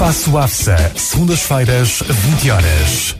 [0.00, 3.19] Espaço AFSA, segundas-feiras, 20 horas.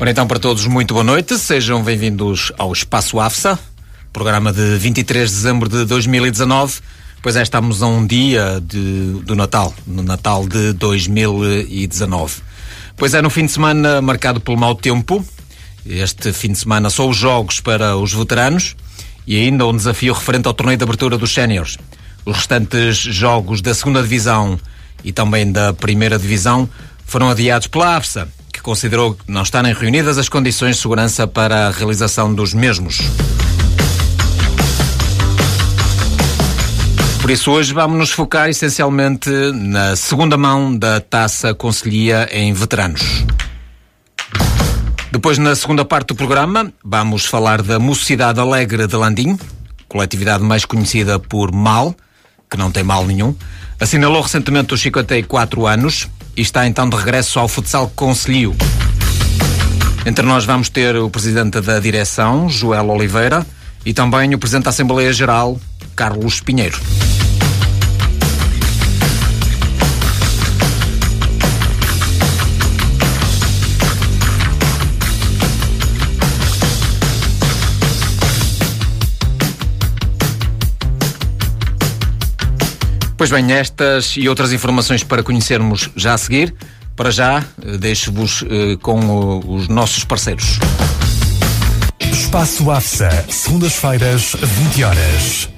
[0.00, 1.36] Ora então, para todos, muito boa noite.
[1.36, 3.58] Sejam bem-vindos ao Espaço AFSA,
[4.12, 6.78] programa de 23 de dezembro de 2019.
[7.20, 12.42] Pois é, estamos a um dia de, do Natal, no Natal de 2019.
[12.96, 15.24] Pois é, no fim de semana marcado pelo mau tempo.
[15.84, 18.76] Este fim de semana só os jogos para os veteranos
[19.26, 21.76] e ainda um desafio referente ao torneio de abertura dos séniores.
[22.24, 24.60] Os restantes jogos da segunda divisão
[25.02, 26.68] e também da primeira divisão
[27.04, 28.28] foram adiados pela AFSA
[28.68, 32.98] considerou não estarem reunidas as condições de segurança para a realização dos mesmos.
[37.18, 43.24] Por isso, hoje vamos nos focar essencialmente na segunda mão da Taça Conselhia em Veteranos.
[45.10, 49.38] Depois, na segunda parte do programa, vamos falar da Mocidade Alegre de Landim,
[49.88, 51.96] coletividade mais conhecida por MAL,
[52.50, 53.34] que não tem mal nenhum,
[53.80, 56.06] assinalou recentemente os 54 anos
[56.38, 58.54] e está então de regresso ao futsal Conselho.
[60.06, 63.44] Entre nós vamos ter o presidente da direção, Joel Oliveira,
[63.84, 65.60] e também o presidente da Assembleia Geral,
[65.96, 66.78] Carlos Pinheiro.
[83.18, 86.54] Pois bem, estas e outras informações para conhecermos já a seguir.
[86.94, 90.60] Para já, eh, deixo-vos eh, com os nossos parceiros.
[92.12, 95.57] Espaço AFSA, segundas-feiras, 20 horas.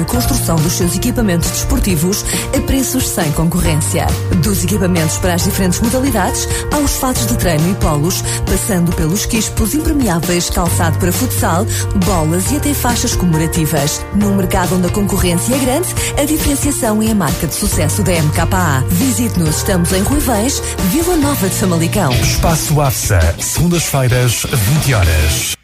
[0.00, 2.24] e construção dos seus equipamentos desportivos
[2.56, 4.06] a preços sem concorrência.
[4.42, 9.74] Dos equipamentos para as diferentes modalidades, aos fatos de treino e polos, passando pelos quispos
[9.74, 11.66] impermeáveis, calçado para futsal,
[12.06, 14.04] bolas e até faixas comemorativas.
[14.14, 15.88] Num mercado onde a concorrência é grande,
[16.18, 18.84] a diferenciação é a marca de sucesso da MKA.
[18.88, 22.12] Visite-nos, estamos em Ruivães, Vila Nova de Famalicão.
[22.12, 25.57] Espaço AFSA, segundas-feiras, 20 horas.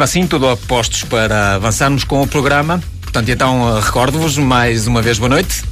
[0.00, 2.82] Agora sim, tudo a postos para avançarmos com o programa.
[3.02, 5.62] Portanto, então, eh, recordo-vos mais uma vez boa noite.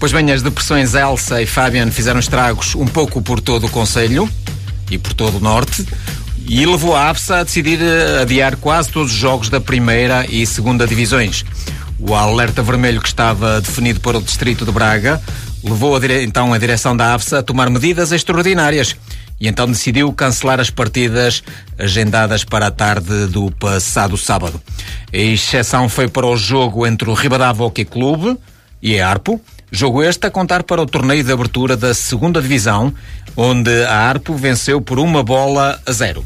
[0.00, 4.26] Pois bem, as depressões Elsa e Fabian fizeram estragos um pouco por todo o Conselho
[4.90, 5.86] e por todo o Norte
[6.48, 10.46] e levou a APSA a decidir eh, adiar quase todos os jogos da primeira e
[10.46, 11.44] segunda divisões.
[11.98, 15.20] O alerta vermelho que estava definido para o Distrito de Braga
[15.62, 18.96] levou a então a direção da APSA a tomar medidas extraordinárias
[19.44, 21.42] e então decidiu cancelar as partidas
[21.78, 24.58] agendadas para a tarde do passado sábado.
[25.12, 28.38] A exceção foi para o jogo entre o Ribadavia Hockey Clube
[28.80, 29.38] e a Arpo,
[29.70, 32.94] jogo este a contar para o torneio de abertura da segunda divisão,
[33.36, 36.24] onde a Arpo venceu por uma bola a zero.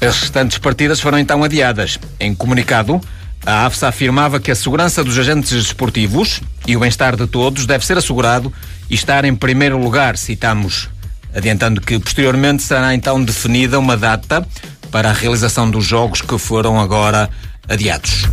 [0.00, 1.98] As restantes partidas foram então adiadas.
[2.20, 3.00] Em comunicado,
[3.44, 7.84] a AFSA afirmava que a segurança dos agentes desportivos e o bem-estar de todos deve
[7.86, 8.52] ser assegurado
[8.90, 10.90] e estar em primeiro lugar, citamos,
[11.34, 14.46] adiantando que posteriormente será então definida uma data
[14.90, 17.30] para a realização dos jogos que foram agora
[17.66, 18.24] adiados.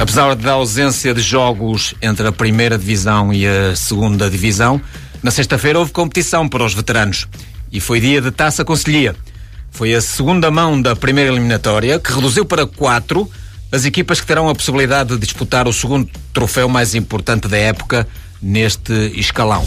[0.00, 4.80] Apesar da ausência de jogos entre a primeira divisão e a segunda divisão,
[5.22, 7.28] na sexta-feira houve competição para os veteranos
[7.72, 9.14] e foi dia de Taça Conselhia.
[9.70, 13.30] Foi a segunda mão da primeira eliminatória que reduziu para quatro
[13.70, 18.08] as equipas que terão a possibilidade de disputar o segundo troféu mais importante da época
[18.40, 19.66] neste escalão.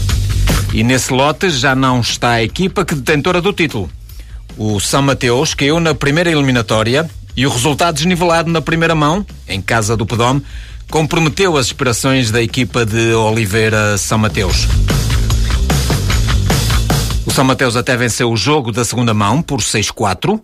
[0.72, 3.90] E nesse lote já não está a equipa que detentora do título.
[4.56, 9.60] O São Mateus caiu na primeira eliminatória e o resultado desnivelado na primeira mão, em
[9.60, 10.42] casa do Pedome,
[10.90, 14.66] comprometeu as esperações da equipa de Oliveira São Mateus.
[17.32, 20.38] São Mateus até venceu o jogo da segunda mão por 6-4,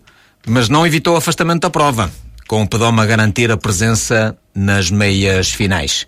[0.47, 2.09] mas não evitou o afastamento da prova,
[2.47, 6.07] com o Pedome a garantir a presença nas meias finais.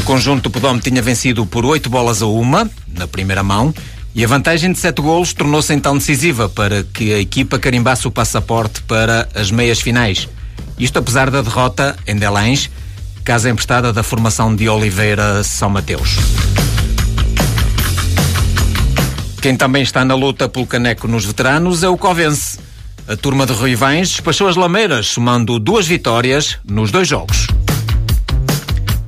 [0.00, 3.72] O conjunto do Pedome tinha vencido por 8 bolas a uma, na primeira mão,
[4.16, 8.10] e a vantagem de sete golos tornou-se então decisiva para que a equipa carimbasse o
[8.10, 10.28] passaporte para as meias finais.
[10.76, 12.68] Isto apesar da derrota em Delães,
[13.28, 16.16] casa emprestada da formação de Oliveira São Mateus.
[19.42, 22.58] Quem também está na luta pelo caneco nos veteranos é o Covense.
[23.06, 27.48] A turma de Ruivães despachou as lameiras, somando duas vitórias nos dois jogos.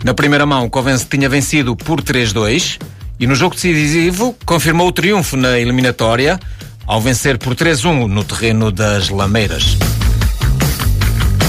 [0.04, 2.78] Na primeira mão, o Covense tinha vencido por 3-2
[3.18, 6.38] e no jogo decisivo confirmou o triunfo na eliminatória
[6.86, 9.78] ao vencer por 3-1 no terreno das Lameiras.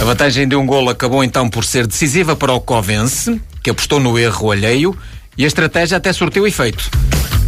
[0.02, 4.00] A vantagem de um golo acabou então por ser decisiva para o Covense, que apostou
[4.00, 4.98] no erro alheio
[5.38, 6.90] e a estratégia até surtiu efeito.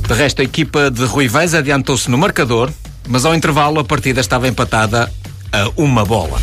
[0.08, 2.72] De resto, a equipa de Rui Vaz adiantou-se no marcador,
[3.10, 5.12] mas ao intervalo a partida estava empatada
[5.52, 6.40] a uma bola.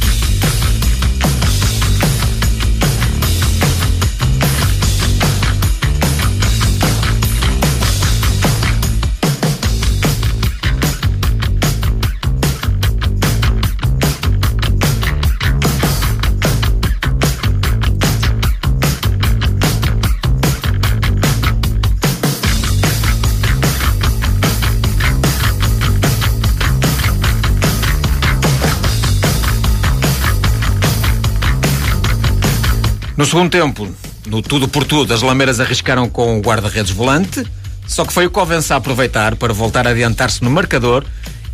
[33.21, 33.87] No segundo tempo,
[34.29, 37.47] no tudo por tudo, as Lameiras arriscaram com o guarda-redes volante,
[37.87, 41.05] só que foi o Covença a aproveitar para voltar a adiantar-se no marcador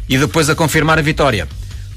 [0.09, 1.49] e depois a confirmar a vitória.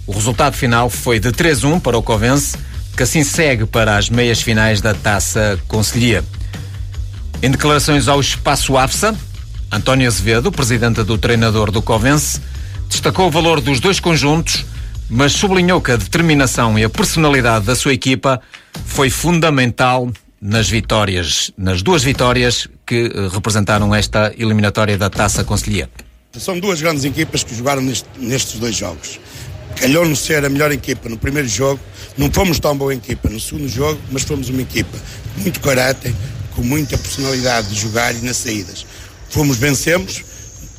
[0.07, 2.57] O resultado final foi de 3-1 para o Covense,
[2.97, 6.23] que assim segue para as meias finais da Taça Conselhia.
[7.39, 9.15] Em declarações ao Espaço AFSA,
[9.71, 12.41] António Azevedo, presidente do treinador do Covense,
[12.89, 14.65] destacou o valor dos dois conjuntos
[15.09, 18.39] mas sublinhou que a determinação e a personalidade da sua equipa
[18.85, 20.11] foi fundamental
[20.41, 25.89] nas vitórias, nas duas vitórias que uh, representaram esta eliminatória da Taça Conselhia.
[26.37, 29.19] São duas grandes equipas que jogaram neste, nestes dois jogos.
[29.75, 31.79] Calhou-nos ser a melhor equipa no primeiro jogo,
[32.17, 34.97] não fomos tão boa equipa no segundo jogo, mas fomos uma equipa
[35.33, 36.13] com muito caráter,
[36.55, 38.85] com muita personalidade de jogar e nas saídas.
[39.29, 40.23] Fomos, vencemos,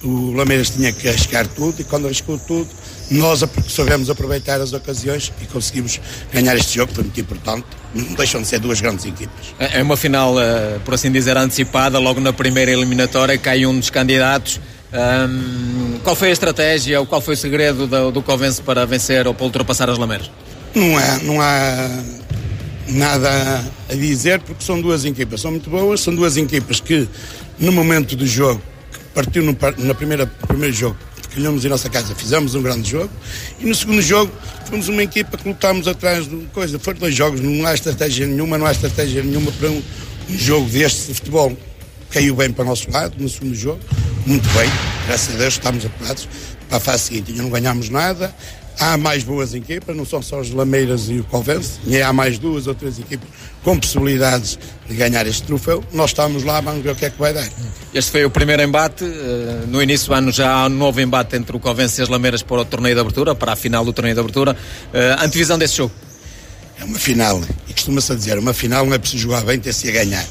[0.02, 2.68] o Lameiras tinha que arriscar tudo e quando arriscou tudo,
[3.10, 6.00] nós soubemos aproveitar as ocasiões e conseguimos
[6.32, 7.66] ganhar este jogo, foi muito importante.
[7.92, 9.54] Não deixam de ser duas grandes equipas.
[9.58, 13.78] É, é uma final, eh, por assim dizer, antecipada, logo na primeira eliminatória, cai um
[13.78, 14.60] dos candidatos.
[14.92, 19.26] Um, qual foi a estratégia ou qual foi o segredo do, do Covense para vencer
[19.26, 20.30] ou para ultrapassar as Lameiras?
[20.74, 22.02] Não há, não há
[22.88, 27.08] nada a dizer porque são duas equipas, são muito boas, são duas equipas que
[27.58, 28.60] no momento do jogo,
[28.92, 30.96] que partiu no, na primeira, primeiro jogo,
[31.34, 33.10] calhamos em nossa casa, fizemos um grande jogo
[33.58, 34.32] e no segundo jogo
[34.66, 36.78] fomos uma equipa que lutámos atrás de coisa.
[36.78, 39.82] Foram dois jogos, não há estratégia nenhuma, não há estratégia nenhuma para um,
[40.28, 41.56] um jogo deste de futebol.
[42.10, 43.80] Caiu bem para o nosso lado no segundo jogo,
[44.26, 44.68] muito bem,
[45.06, 46.28] graças a Deus estamos apurados
[46.68, 47.32] para a fase seguinte.
[47.32, 48.34] Não ganhámos nada,
[48.78, 52.38] há mais boas equipas, não são só os Lameiras e o Convence, e há mais
[52.38, 53.28] duas ou três equipas
[53.62, 54.58] com possibilidades
[54.88, 55.84] de ganhar este troféu.
[55.92, 57.48] Nós estamos lá, vamos ver o que é que vai dar.
[57.92, 59.04] Este foi o primeiro embate.
[59.04, 62.08] Eh, no início do ano já há um novo embate entre o Convence e as
[62.08, 64.56] Lameiras para o torneio de abertura, para a final do torneio de abertura.
[64.92, 65.92] Eh, antevisão desse jogo?
[66.78, 69.92] É uma final, e costuma-se dizer, uma final não é preciso jogar bem, ter-se a
[69.92, 70.24] ganhar.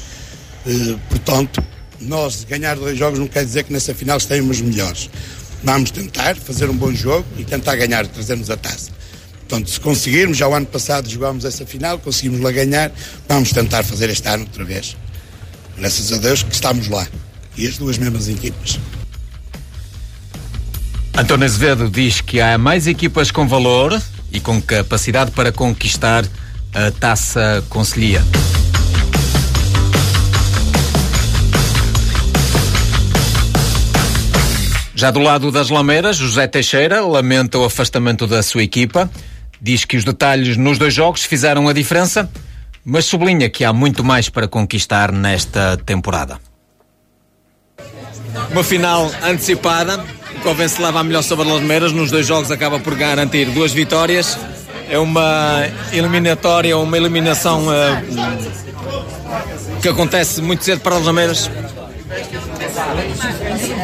[0.66, 1.62] Uh, portanto,
[2.00, 5.08] nós ganhar dois jogos não quer dizer que nessa final estejamos melhores.
[5.62, 8.90] Vamos tentar fazer um bom jogo e tentar ganhar, trazermos a taça.
[9.40, 12.92] Portanto, se conseguirmos, já o ano passado jogámos essa final, conseguimos lá ganhar,
[13.28, 14.96] vamos tentar fazer este ano outra vez.
[15.76, 17.06] Graças a Deus que estamos lá.
[17.56, 18.78] E as duas mesmas equipas.
[21.16, 24.00] António Azevedo diz que há mais equipas com valor
[24.32, 26.24] e com capacidade para conquistar
[26.72, 28.22] a taça Conselhia.
[35.00, 39.10] Já do lado das Lameiras, José Teixeira lamenta o afastamento da sua equipa,
[39.58, 42.30] diz que os detalhes nos dois jogos fizeram a diferença,
[42.84, 46.38] mas sublinha que há muito mais para conquistar nesta temporada.
[48.50, 50.04] Uma final antecipada,
[50.36, 53.72] o Covense leva a melhor sobre as Lameiras, nos dois jogos acaba por garantir duas
[53.72, 54.38] vitórias.
[54.86, 55.62] É uma
[55.94, 57.70] eliminatória, uma eliminação uh,
[59.80, 61.50] que acontece muito cedo para as Lameiras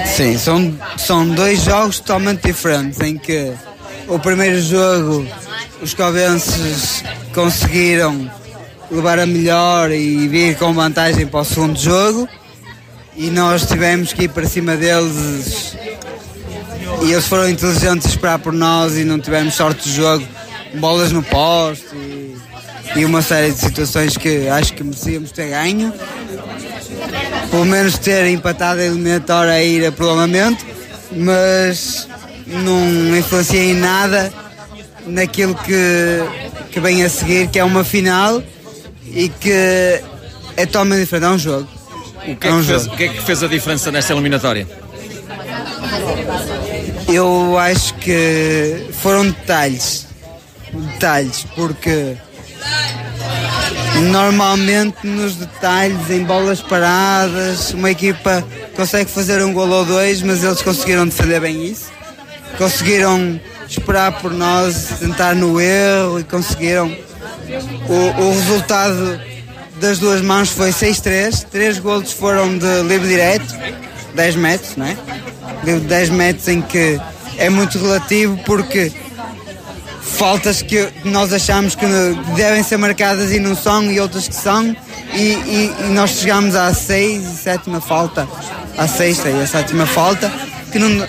[0.06, 3.52] Sim, são, são dois jogos totalmente diferentes, em que
[4.08, 5.26] o primeiro jogo
[5.80, 7.04] os covenses
[7.34, 8.30] conseguiram
[8.90, 12.28] levar a melhor e vir com vantagem para o segundo jogo
[13.16, 15.76] e nós tivemos que ir para cima deles.
[17.02, 20.26] E eles foram inteligentes esperar por nós e não tivemos sorte de jogo,
[20.74, 22.36] bolas no poste e,
[22.96, 25.92] e uma série de situações que acho que merecíamos ter ganho
[27.50, 30.64] pelo menos ter empatado a eliminatória a ir a prolongamento,
[31.12, 32.08] mas
[32.46, 34.32] não influencia em nada
[35.06, 36.22] naquilo que,
[36.70, 38.42] que vem a seguir, que é uma final
[39.06, 39.52] e que
[40.56, 41.68] é totalmente diferente, é um jogo.
[42.26, 44.12] O que é, é um que, fez, o que, é que fez a diferença nesta
[44.12, 44.66] eliminatória?
[47.08, 50.06] Eu acho que foram detalhes.
[50.72, 52.16] Detalhes, porque
[54.02, 60.44] Normalmente nos detalhes, em bolas paradas, uma equipa consegue fazer um gol ou dois, mas
[60.44, 61.90] eles conseguiram defender bem isso.
[62.58, 66.94] Conseguiram esperar por nós, tentar no erro e conseguiram.
[67.88, 69.20] O, o resultado
[69.80, 73.54] das duas mãos foi 6-3, três golos foram de livre direto,
[74.14, 74.96] 10 metros, não é?
[75.64, 77.00] De 10 metros em que
[77.36, 78.92] é muito relativo porque
[80.16, 81.84] faltas que nós achamos que
[82.34, 84.74] devem ser marcadas e não são, e outras que são,
[85.12, 88.26] e, e, e nós chegamos à seis sétima falta,
[88.78, 90.32] à sexta e à sétima falta,
[90.72, 91.06] que não,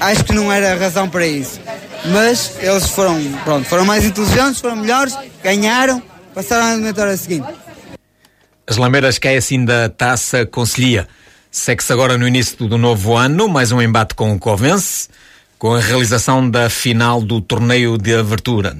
[0.00, 1.60] acho que não era razão para isso.
[2.06, 6.02] Mas eles foram, pronto, foram mais inteligentes, foram melhores, ganharam,
[6.34, 7.46] passaram a eliminatória seguinte.
[8.66, 11.06] As Lameiras caem assim da taça Conselhia.
[11.50, 15.08] Segue-se agora no início do novo ano, mais um embate com o Covense
[15.60, 18.78] com a realização da final do torneio de abertura.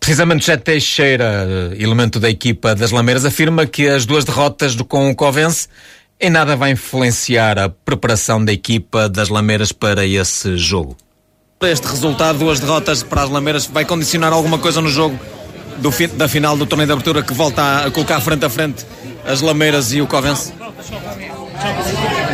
[0.00, 5.08] Precisamente José Teixeira, elemento da equipa das Lameiras, afirma que as duas derrotas do com
[5.08, 5.68] o Covense
[6.20, 10.96] em nada vai influenciar a preparação da equipa das Lameiras para esse jogo.
[11.62, 15.16] Este resultado, duas derrotas para as Lameiras, vai condicionar alguma coisa no jogo
[15.78, 18.84] do, da final do torneio de abertura que volta a colocar frente a frente
[19.24, 20.52] as Lameiras e o Covense?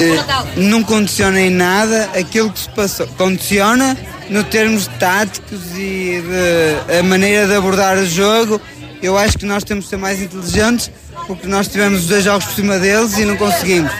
[0.00, 3.07] Eh, não condiciona em nada aquilo que se passou.
[3.19, 3.97] Condiciona
[4.29, 8.61] no termos táticos e de, a maneira de abordar o jogo.
[9.02, 10.91] Eu acho que nós temos de ser mais inteligentes
[11.26, 13.93] porque nós tivemos os dois jogos por cima deles e não conseguimos.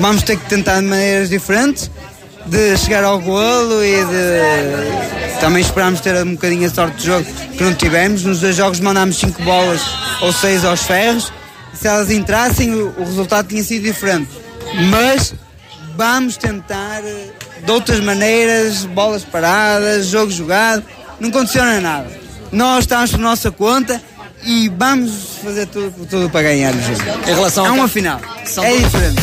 [0.00, 1.90] Vamos ter que tentar de maneiras diferentes
[2.46, 7.26] de chegar ao golo e de também esperámos ter um bocadinho a sorte de jogo
[7.56, 8.24] que não tivemos.
[8.24, 9.82] Nos dois jogos mandámos cinco bolas
[10.22, 11.32] ou seis aos ferros
[11.80, 14.28] se elas entrassem, o, resultado tinha sido diferente.
[14.90, 15.34] Mas
[15.96, 17.30] vamos tentar eh,
[17.64, 20.82] de outras maneiras, bolas paradas, jogo jogado,
[21.20, 22.10] não condiciona nada.
[22.50, 24.02] Nós estamos por nossa conta
[24.44, 27.02] e vamos fazer tudo, tudo para ganhar o jogo.
[27.26, 28.20] Em relação é uma final.
[28.44, 29.22] São é diferente.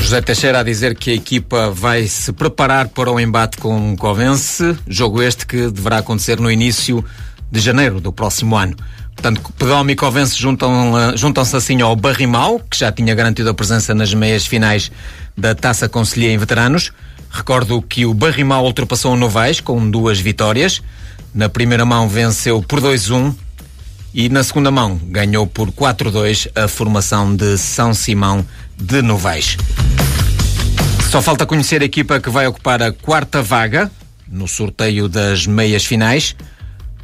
[0.00, 3.96] José Teixeira a dizer que a equipa vai se preparar para o embate com o
[3.96, 7.04] Covense, jogo este que deverá acontecer no início
[7.50, 8.74] de janeiro do próximo ano.
[9.18, 13.92] Portanto, Pedome e Covense juntam, juntam-se assim ao Barrimal, que já tinha garantido a presença
[13.92, 14.92] nas meias finais
[15.36, 16.92] da Taça Conselhia em Veteranos.
[17.28, 20.80] Recordo que o Barrimal ultrapassou o Novais com duas vitórias.
[21.34, 23.34] Na primeira mão venceu por 2-1
[24.14, 28.46] e na segunda mão ganhou por 4-2 a formação de São Simão
[28.76, 29.56] de Novais.
[31.10, 33.90] Só falta conhecer a equipa que vai ocupar a quarta vaga
[34.28, 36.36] no sorteio das meias finais.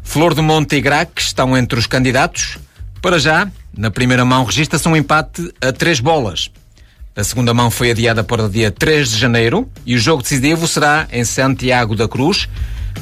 [0.05, 2.59] Flor do Monte e Grac estão entre os candidatos.
[3.03, 6.51] Para já, na primeira mão registra-se um empate a três bolas.
[7.17, 10.69] A segunda mão foi adiada para o dia 3 de janeiro e o jogo decisivo
[10.69, 12.49] será em Santiago da Cruz,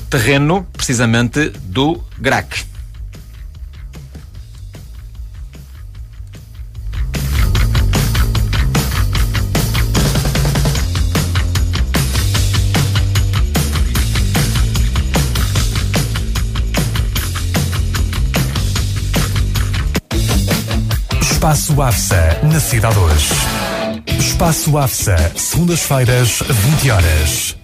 [0.09, 2.72] terreno precisamente do Grac.
[21.43, 23.31] Espaço AFSA, na Cidade 2.
[24.21, 27.57] Espaço AFSA, segundas-feiras, 20 horas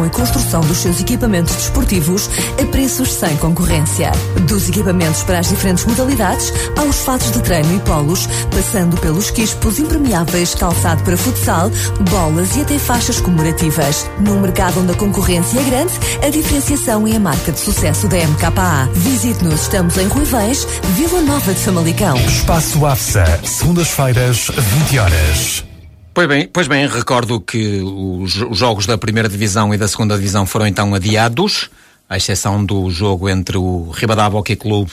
[0.00, 2.30] concepção e construção dos seus equipamentos desportivos
[2.60, 4.12] a preços sem concorrência.
[4.46, 9.78] Dos equipamentos para as diferentes modalidades, aos fatos de treino e polos, passando pelos quispos
[9.78, 11.70] impermeáveis, calçado para futsal,
[12.10, 14.08] bolas e até faixas comemorativas.
[14.20, 15.92] Num mercado onde a concorrência é grande,
[16.22, 18.88] a diferenciação é a marca de sucesso da MKA.
[18.94, 20.66] Visite-nos, estamos em Ruivães,
[20.96, 22.16] Vila Nova de Famalicão.
[22.16, 25.69] Espaço AFSA, segundas-feiras, 20 horas.
[26.12, 30.16] Pois bem, pois bem, recordo que os, os jogos da primeira divisão e da segunda
[30.16, 31.70] divisão foram então adiados,
[32.08, 34.90] à exceção do jogo entre o Ribadava Hockey Clube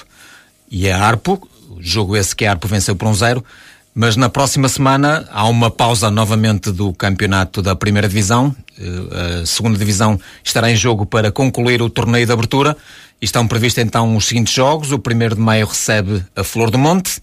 [0.69, 3.43] e a Arpo, jogo esse que a Arpo venceu por um zero,
[3.95, 9.45] mas na próxima semana há uma pausa novamente do campeonato da primeira divisão, eh, a
[9.47, 12.77] segunda divisão estará em jogo para concluir o torneio de abertura,
[13.19, 17.19] estão previstos então os seguintes jogos, o primeiro de maio recebe a Flor do Monte,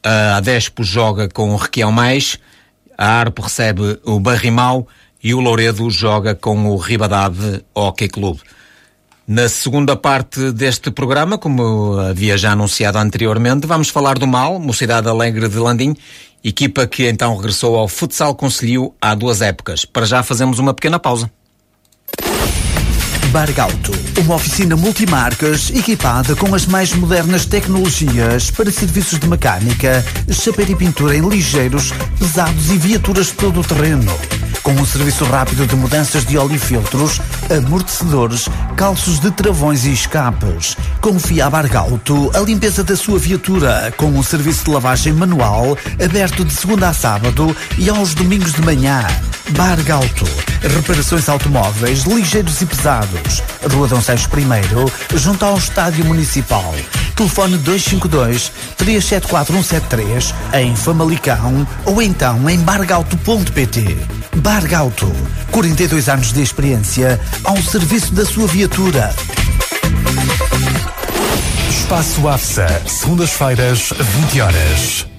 [0.00, 2.38] a Adespo joga com o Requião Mais,
[2.96, 4.86] a Arpo recebe o Barrimal
[5.22, 8.40] e o Louredo joga com o Ribadave Hockey Clube.
[9.26, 15.08] Na segunda parte deste programa, como havia já anunciado anteriormente, vamos falar do Mal, Mocidade
[15.08, 15.96] Alegre de Landim,
[16.42, 19.86] equipa que então regressou ao Futsal Conselho há duas épocas.
[19.86, 21.30] Para já fazemos uma pequena pausa.
[23.34, 30.64] Bargauto, uma oficina multimarcas equipada com as mais modernas tecnologias para serviços de mecânica, chapéu
[30.68, 34.16] e pintura em ligeiros, pesados e viaturas todo o terreno.
[34.64, 37.20] Com um serviço rápido de mudanças de óleo e filtros,
[37.54, 40.74] amortecedores, calços de travões e escapes.
[41.02, 46.46] Confia a Bargauto a limpeza da sua viatura com um serviço de lavagem manual aberto
[46.46, 49.06] de segunda a sábado e aos domingos de manhã.
[49.50, 50.24] Bargauto,
[50.62, 53.42] reparações automóveis ligeiros e pesados.
[53.70, 56.74] Rua Dom Seixo I, junto ao Estádio Municipal.
[57.14, 62.58] Telefone 252 374173 em Famalicão ou então em
[64.36, 64.40] bargauto.pt.
[64.40, 65.12] Bargauto,
[65.50, 69.14] 42 anos de experiência ao serviço da sua viatura.
[71.70, 75.13] Espaço AFSA, segundas-feiras, 20 horas.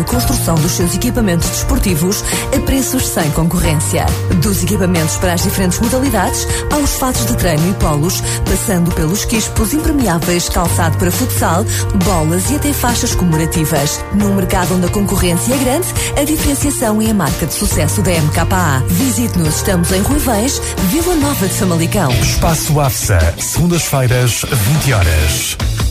[0.00, 4.06] e construção dos seus equipamentos desportivos a preços sem concorrência.
[4.42, 9.72] Dos equipamentos para as diferentes modalidades, aos fatos de treino e polos, passando pelos quispos
[9.72, 11.64] impermeáveis, calçado para futsal,
[12.04, 14.04] bolas e até faixas comemorativas.
[14.14, 18.10] Num mercado onde a concorrência é grande, a diferenciação é a marca de sucesso da
[18.10, 18.82] MKA.
[18.88, 22.10] Visite-nos, estamos em Ruivães, Vila Nova de Famalicão.
[22.12, 25.85] Espaço AFSA, segundas-feiras, 20 horas.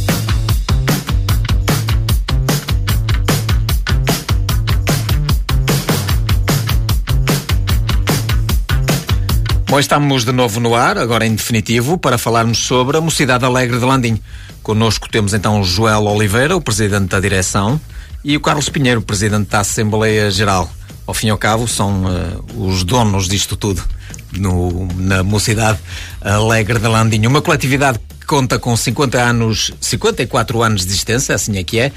[9.76, 13.78] Bom, estamos de novo no ar, agora em definitivo, para falarmos sobre a Mocidade Alegre
[13.78, 14.18] de Landim.
[14.64, 17.78] Conosco temos então o Joel Oliveira, o Presidente da Direção,
[18.24, 20.72] e o Carlos Pinheiro, Presidente da Assembleia Geral.
[21.06, 23.84] Ao fim e ao cabo, são uh, os donos disto tudo
[24.32, 25.78] no, na Mocidade
[26.22, 27.26] Alegre de Landim.
[27.26, 31.92] Uma coletividade que conta com 50 anos, 54 anos de existência, assim é que é,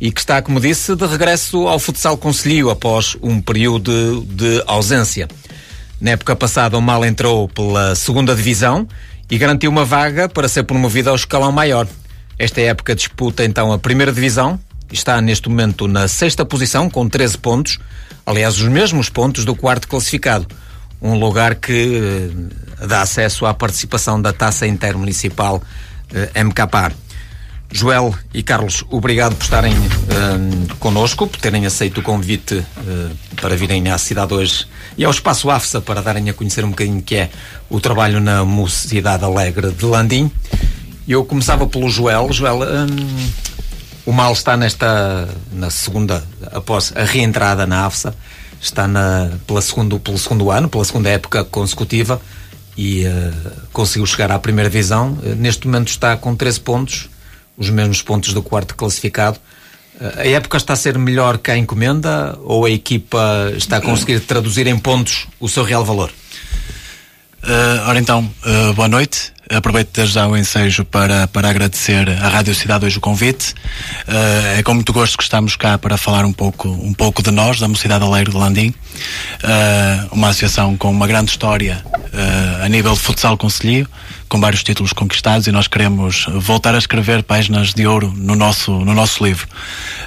[0.00, 4.62] e que está, como disse, de regresso ao futsal conselho após um período de, de
[4.68, 5.26] ausência.
[6.00, 8.86] Na época passada, o Mal entrou pela segunda divisão
[9.30, 11.86] e garantiu uma vaga para ser promovido ao escalão maior.
[12.38, 14.58] Esta época disputa então a primeira divisão,
[14.90, 17.78] está neste momento na sexta posição com 13 pontos,
[18.26, 20.46] aliás, os mesmos pontos do quarto classificado.
[21.00, 22.00] Um lugar que
[22.80, 25.62] eh, dá acesso à participação da taça intermunicipal
[26.12, 26.92] eh, MKPAR.
[27.70, 33.56] Joel e Carlos, obrigado por estarem uh, connosco, por terem aceito o convite uh, para
[33.56, 37.16] virem à cidade hoje e ao Espaço AFSA para darem a conhecer um bocadinho que
[37.16, 37.30] é
[37.68, 40.30] o trabalho na Mocidade Alegre de Landim.
[41.06, 42.32] Eu começava pelo Joel.
[42.32, 43.30] Joel, um,
[44.06, 48.14] o Mal está nesta, na segunda, após a reentrada na AFSA,
[48.60, 52.20] está na, pela segundo, pelo segundo ano, pela segunda época consecutiva
[52.76, 55.18] e uh, conseguiu chegar à primeira divisão.
[55.22, 57.10] Uh, neste momento está com 13 pontos,
[57.56, 59.38] os mesmos pontos do quarto classificado.
[60.00, 63.80] Uh, a época está a ser melhor que a encomenda ou a equipa está a
[63.80, 66.12] conseguir traduzir em pontos o seu real valor?
[67.86, 68.30] ora então,
[68.74, 69.34] boa noite.
[69.50, 73.52] Aproveito desde já o ensejo para, para agradecer à Rádio Cidade hoje o convite.
[74.08, 77.30] Uh, é com muito gosto que estamos cá para falar um pouco, um pouco de
[77.30, 78.68] nós, da Mocidade Alegre de Landim.
[78.68, 83.86] Uh, uma associação com uma grande história uh, a nível de futsal conselho,
[84.28, 88.72] com vários títulos conquistados e nós queremos voltar a escrever páginas de ouro no nosso,
[88.72, 89.46] no nosso livro.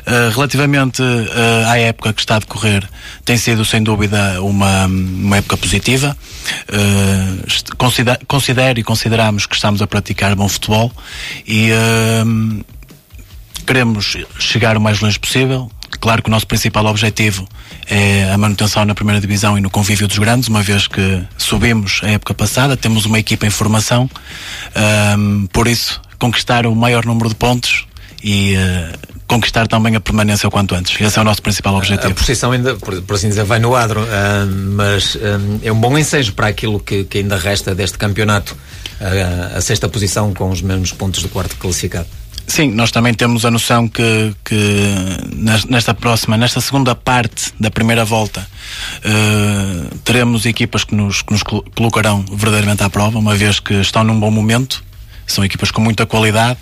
[0.05, 2.87] Uh, relativamente uh, à época que está a decorrer,
[3.23, 6.17] tem sido sem dúvida uma, uma época positiva.
[6.69, 10.91] Uh, considero, considero e consideramos que estamos a praticar bom futebol
[11.45, 11.69] e
[13.65, 15.69] queremos chegar o mais longe possível.
[15.99, 17.47] Claro que o nosso principal objetivo
[17.89, 22.01] é a manutenção na primeira divisão e no convívio dos grandes, uma vez que subimos
[22.03, 24.09] a época passada, temos uma equipa em formação,
[25.17, 27.85] um, por isso conquistar o maior número de pontos
[28.23, 28.97] e uh,
[29.27, 30.99] conquistar também a permanência o quanto antes.
[30.99, 32.11] Esse é o nosso principal objetivo.
[32.11, 34.07] A posição ainda, por, por assim dizer, vai no adro, uh,
[34.73, 35.19] mas uh,
[35.61, 38.57] é um bom ensejo para aquilo que, que ainda resta deste campeonato,
[39.55, 42.07] a sexta posição com os mesmos pontos do quarto classificado.
[42.47, 44.93] Sim, nós também temos a noção que, que
[45.67, 48.47] nesta próxima, nesta segunda parte da primeira volta,
[48.99, 54.01] uh, teremos equipas que nos, que nos colocarão verdadeiramente à prova, uma vez que estão
[54.03, 54.87] num bom momento
[55.27, 56.57] são equipas com muita qualidade,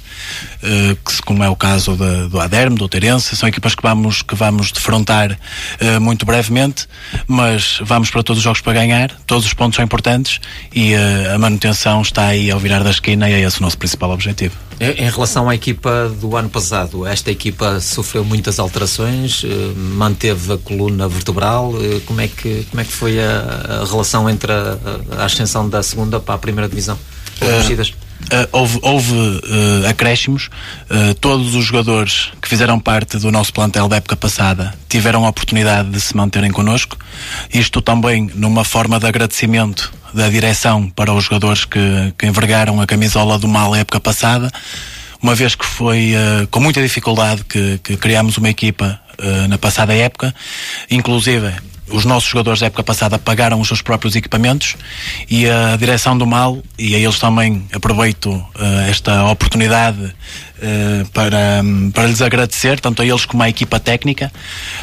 [0.63, 4.23] uh, que, como é o caso de, do Aderme, do Terence, são equipas que vamos,
[4.23, 6.87] que vamos defrontar uh, muito brevemente,
[7.27, 10.41] mas vamos para todos os jogos para ganhar, todos os pontos são importantes
[10.73, 13.77] e uh, a manutenção está aí ao virar da esquina e é esse o nosso
[13.77, 14.64] principal objetivo.
[14.79, 19.43] Em relação à equipa do ano passado, esta equipa sofreu muitas alterações,
[19.75, 21.73] manteve a coluna vertebral.
[22.05, 24.77] Como é que, como é que foi a, a relação entre a,
[25.17, 26.97] a, ascensão da segunda para a primeira divisão?
[27.41, 30.49] Uh, Uh, houve, houve uh, acréscimos.
[30.89, 35.29] Uh, todos os jogadores que fizeram parte do nosso plantel da época passada tiveram a
[35.29, 36.97] oportunidade de se manterem connosco.
[37.53, 42.87] Isto também numa forma de agradecimento da direção para os jogadores que, que envergaram a
[42.87, 44.49] camisola do mal época passada.
[45.21, 46.13] Uma vez que foi
[46.51, 48.99] com muita dificuldade que, que criámos uma equipa
[49.49, 50.33] na passada época,
[50.89, 51.51] inclusive
[51.89, 54.75] os nossos jogadores da época passada pagaram os seus próprios equipamentos
[55.29, 61.61] e a direção do mal, e a eles também aproveito uh, esta oportunidade uh, para,
[61.63, 64.31] um, para lhes agradecer, tanto a eles como à equipa técnica,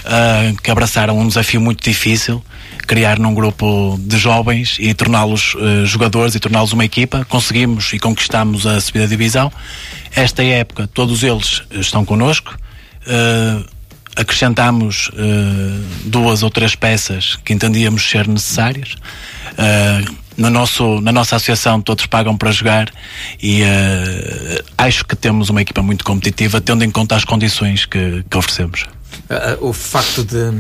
[0.05, 2.43] uh, que abraçaram um desafio muito difícil,
[2.87, 7.25] criar num grupo de jovens e torná-los jogadores e torná-los uma equipa.
[7.29, 9.53] Conseguimos e conquistamos a subida divisão.
[10.15, 12.57] Esta época, todos eles estão connosco.
[14.15, 18.95] Acrescentámos uh, duas ou três peças que entendíamos ser necessárias.
[19.53, 22.91] Uh, no nosso, na nossa associação todos pagam para jogar
[23.43, 28.25] e uh, acho que temos uma equipa muito competitiva, tendo em conta as condições que,
[28.29, 28.87] que oferecemos.
[29.61, 30.51] o facto de,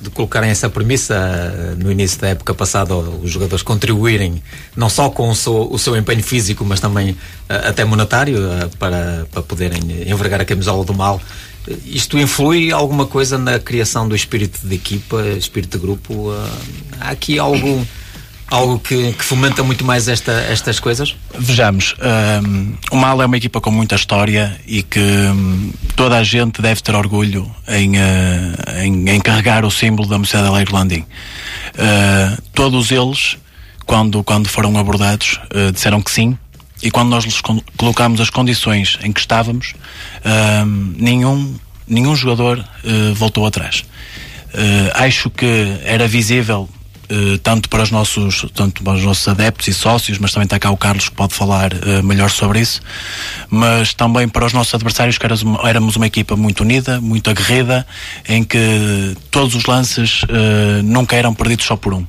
[0.00, 4.42] de, colocarem essa premissa no início da época passada, os jogadores contribuírem
[4.76, 7.16] não só com o seu, o seu empenho físico, mas também
[7.48, 8.38] até monetário
[8.78, 11.20] para, para poderem envergar a camisola do mal,
[11.86, 16.30] isto influi alguma coisa na criação do espírito de equipa, espírito de grupo?
[16.30, 16.50] Uh,
[17.00, 17.86] há aqui algo,
[18.50, 21.14] algo que, que, fomenta muito mais esta, estas coisas?
[21.38, 21.94] Vejamos,
[22.44, 26.60] um, o Mal é uma equipa com muita história e que um, toda a gente
[26.60, 31.00] deve ter orgulho em, uh, em, em, carregar o símbolo da Mocidade Alegre Landim.
[31.00, 33.36] Uh, todos eles,
[33.86, 36.36] quando, quando foram abordados, uh, disseram que sim,
[36.82, 37.40] e quando nós lhes
[37.76, 39.74] colocámos as condições em que estávamos,
[40.24, 40.66] uh,
[40.96, 41.54] nenhum,
[41.86, 43.84] nenhum jogador uh, voltou atrás.
[44.54, 46.68] Uh, acho que era visível
[47.10, 50.58] Uh, tanto para os nossos tanto para os nossos adeptos e sócios, mas também está
[50.58, 52.80] cá o Carlos que pode falar uh, melhor sobre isso,
[53.50, 57.86] mas também para os nossos adversários que éramos uma equipa muito unida, muito aguerrida,
[58.26, 62.06] em que todos os lances uh, nunca eram perdidos só por um.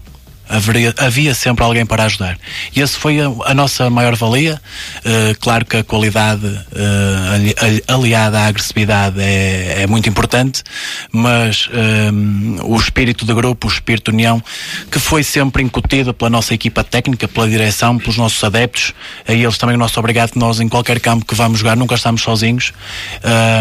[0.47, 2.37] Haveria, havia sempre alguém para ajudar.
[2.75, 4.61] E essa foi a, a nossa maior valia.
[4.99, 10.63] Uh, claro que a qualidade uh, aliada à agressividade é, é muito importante,
[11.11, 14.43] mas um, eh, o espírito de grupo, o espírito de união,
[14.91, 18.93] que foi sempre incutido pela nossa equipa técnica, pela direção, pelos nossos adeptos,
[19.27, 22.21] a eles também o nosso obrigado, nós em qualquer campo que vamos jogar nunca estamos
[22.21, 22.73] sozinhos.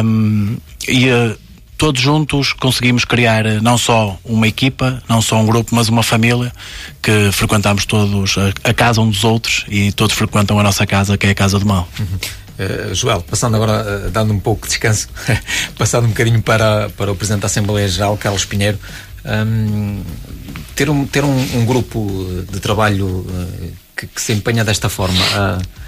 [0.04, 0.56] Um,
[0.88, 1.38] e uh,
[1.82, 6.04] todos juntos conseguimos criar eh, não só uma equipa, não só um grupo, mas uma
[6.04, 6.52] família
[7.02, 11.18] que frequentamos todos a, a casa um dos outros e todos frequentam a nossa casa,
[11.18, 11.88] que é a Casa do Mal.
[11.98, 15.08] Uh, Joel, passando agora, uh, dando um pouco de descanso,
[15.76, 18.78] passando um bocadinho para, para o Presidente da Assembleia Geral, Carlos Pinheiro,
[19.24, 20.04] um,
[20.76, 25.20] ter, um, ter um, um, grupo de trabalho uh, que, que se empenha desta forma
[25.20, 25.81] uh,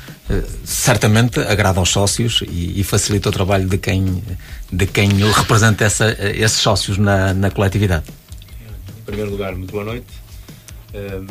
[0.65, 4.23] certamente agrada aos sócios e, e, facilita o trabalho de quem,
[4.73, 8.05] de quem representa essa, esses sócios na, na coletividade.
[9.01, 10.07] Em primeiro lugar, muito boa noite.
[10.95, 11.27] Um,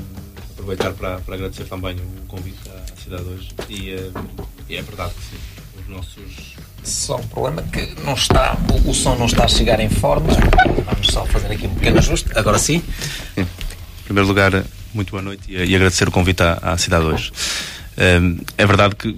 [0.51, 5.13] aproveitar para, para, agradecer também o convite à, cidade hoje e, um, e é verdade
[5.13, 6.53] que sim, os nossos
[6.84, 10.27] só um problema que não está, o, o, som não está a chegar em forma.
[10.86, 12.29] Vamos só fazer aqui um pequeno ajuste.
[12.36, 12.84] Agora sim.
[13.38, 13.45] Em
[14.03, 17.32] primeiro lugar, muito boa noite e, e agradecer o convite à, à cidade hoje.
[17.97, 19.15] Um, é verdade que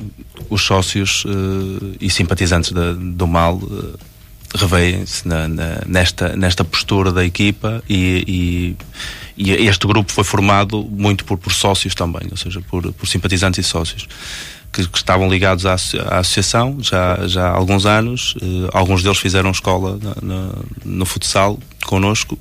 [0.49, 3.97] os sócios uh, e simpatizantes do mal uh,
[4.53, 5.23] reveem-se
[5.85, 8.75] nesta, nesta postura da equipa e,
[9.37, 13.07] e, e, este grupo foi formado muito por, por sócios também, ou seja, por, por
[13.07, 14.07] simpatizantes e sócios
[14.75, 18.35] que, que estavam ligados à, à, associação já, já há alguns anos.
[18.35, 20.51] Uh, alguns deles fizeram escola na, na,
[20.83, 22.37] no futsal connosco.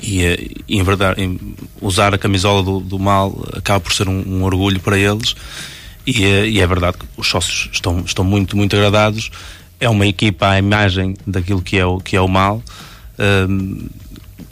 [0.00, 1.38] E, eh, em verdade, em
[1.80, 5.34] usar a camisola do, do, mal acaba por ser um, um orgulho para eles.
[6.06, 9.30] E, eh, e, é verdade que os sócios estão, estão muito, muito agradados.
[9.80, 12.62] É uma equipa à imagem daquilo que é o, que é o mal.
[13.18, 13.88] Um,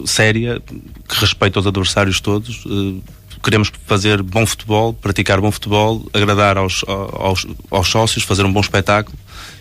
[0.04, 0.60] séria,
[1.08, 2.64] que respeita os adversários todos.
[2.64, 3.02] Uh,
[3.42, 8.60] queremos fazer bom futebol, praticar bom futebol, agradar aos, aos, aos sócios, fazer um bom
[8.60, 9.16] espetáculo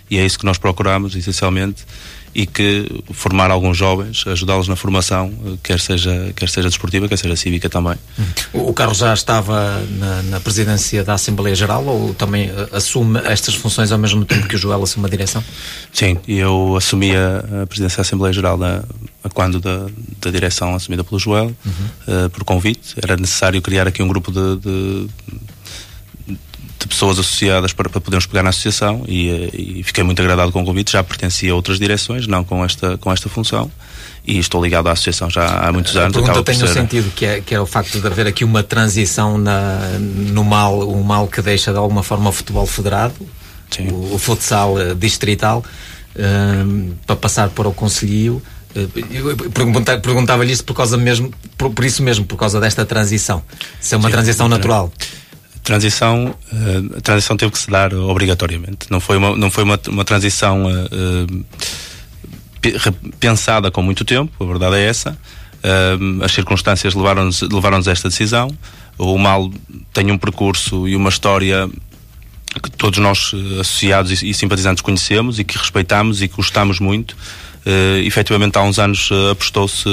[0.10, 1.86] e é isso que nós procuramos, essencialmente
[2.34, 5.32] e que formar alguns jovens, ajudá-los na formação,
[5.64, 7.96] quer seja, quer seja desportiva, quer seja cívica também.
[8.54, 13.56] O Carlos já estava na, na presidência da Assembleia Geral ou também eh, assume estas
[13.56, 15.44] funções ao mesmo tempo que o Joel assume a direção?
[15.92, 18.84] Sim, eu assumi a, a presidência da Assembleia Geral na,
[19.34, 19.88] quando da,
[20.22, 22.26] da direção assumida pelo Joel, uhum.
[22.26, 22.96] uh, por convite.
[23.02, 25.08] Era necessário criar aqui um grupo de, de
[26.80, 30.52] de pessoas associadas para, para podermos pegar na associação e, eh, e, fiquei muito agradado
[30.52, 30.94] com o convite.
[30.94, 33.70] Já pertencia a outras direções, não com esta, com esta função.
[34.26, 36.16] E estou ligado à associação já há muitos anos.
[36.16, 36.66] A pergunta tem ser...
[36.66, 40.44] um sentido, que é, que é o facto de haver aqui uma transição na, no
[40.44, 43.16] mal, o mal que deixa de alguma forma o futebol federado,
[43.92, 45.64] o, o, futsal uh, distrital,
[46.16, 48.42] uh, para passar para o conselho.
[48.76, 53.42] Uh, Perguntava-lhe isso por causa mesmo, por, por, isso mesmo, por causa desta transição.
[53.82, 54.94] Se é uma Sim, transição natural
[55.70, 58.88] transição, uh, a transição teve que se dar obrigatoriamente.
[58.90, 61.46] Não foi uma, não foi uma, uma transição uh,
[63.20, 65.18] pensada com muito tempo, a verdade é essa.
[66.24, 68.50] As circunstâncias levaram-nos levaram a esta decisão.
[68.98, 69.52] O mal
[69.94, 71.70] tem um percurso e uma história
[72.64, 77.12] que todos nós associados e, simpatizantes conhecemos e que respeitamos e que gostamos muito.
[77.66, 79.88] Uh, efetivamente há uns anos apostou-se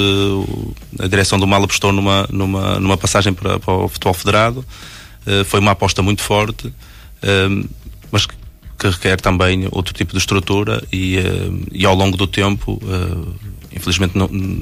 [0.99, 4.96] a direção do mal apostou numa, numa, numa passagem para, para o futebol federado eh,
[5.45, 6.73] foi uma aposta muito forte,
[7.21, 7.63] ehm,
[8.11, 8.35] mas que,
[8.77, 13.75] que requer também outro tipo de estrutura e, eh, e ao longo do tempo eh,
[13.75, 14.13] infelizmente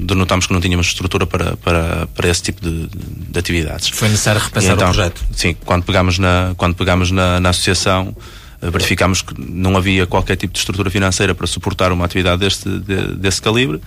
[0.04, 3.88] denotamos que não tínhamos estrutura para, para, para esse tipo de, de atividades.
[3.88, 5.24] Foi necessário repensar então, o projeto?
[5.32, 8.14] Sim, quando pegámos na, quando pegámos na, na associação
[8.60, 13.14] verificámos que não havia qualquer tipo de estrutura financeira para suportar uma atividade deste, de,
[13.16, 13.80] desse calibre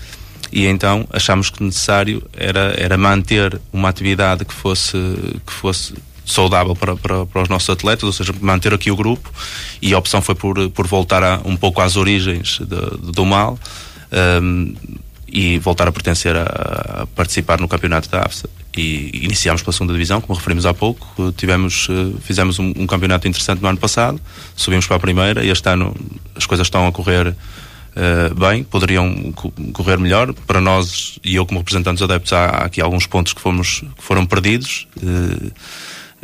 [0.52, 4.98] e então achámos que necessário era, era manter uma atividade que fosse,
[5.46, 5.94] que fosse
[6.30, 9.32] saudável para, para, para, os nossos atletas, ou seja, manter aqui o grupo
[9.82, 13.60] e a opção foi por, por voltar a, um pouco às origens de, do mal
[14.42, 14.74] um,
[15.28, 19.94] e voltar a pertencer a, a, participar no campeonato da AFSA e iniciámos pela segunda
[19.94, 24.22] divisão, como referimos há pouco tivemos, eh, fizemos um, um campeonato interessante no ano passado
[24.56, 25.96] subimos para a primeira e este ano
[26.36, 27.36] as coisas estão a correr
[27.90, 29.34] Uh, bem, poderiam
[29.74, 30.34] correr melhor.
[30.34, 33.82] Para nós, e eu como representante dos adeptos, há, há aqui alguns pontos que, fomos,
[33.98, 34.88] que foram perdidos.
[34.98, 35.52] Uh,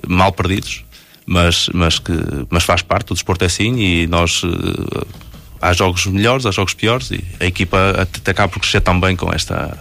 [0.07, 0.83] mal perdidos,
[1.25, 2.13] mas, mas, que,
[2.49, 4.43] mas faz parte, o desporto é assim e nós.
[4.43, 5.07] Uh,
[5.61, 9.33] há jogos melhores, há jogos piores e a equipa até acaba por crescer também com
[9.33, 9.75] esta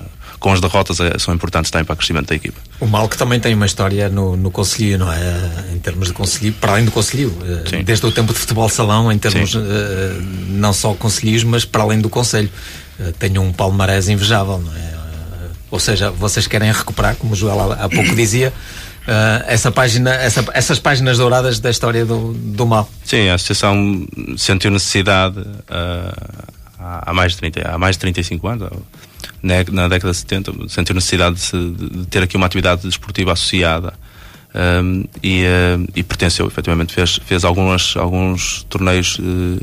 [0.45, 2.61] com as derrotas é, são importantes também para o crescimento da equipa.
[2.79, 5.73] O Mal que também tem uma história no, no Conselho, não é?
[5.73, 7.35] Em termos de Conselho, para além do Conselho,
[7.73, 9.61] eh, desde o tempo de futebol salão, em termos uh,
[10.49, 12.51] não só conselhos, mas para além do Conselho.
[13.01, 14.81] Uh, tem um palmarés invejável, não é?
[14.81, 18.53] Uh, ou seja, vocês querem recuperar, como o Joel há, há pouco dizia,
[19.07, 22.89] uh, essa página, essa, essas páginas douradas da história do, do mal.
[23.05, 28.69] Sim, a associação sentiu necessidade uh, há, mais de 30, há mais de 35 anos,
[29.43, 33.95] na, na década de 70, sentiu necessidade de, de ter aqui uma atividade desportiva associada.
[34.55, 39.61] Um, e, uh, e pertenceu, efetivamente, fez, fez algumas, alguns torneios uh,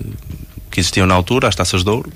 [0.69, 2.11] que existiam na altura, as taças de ouro.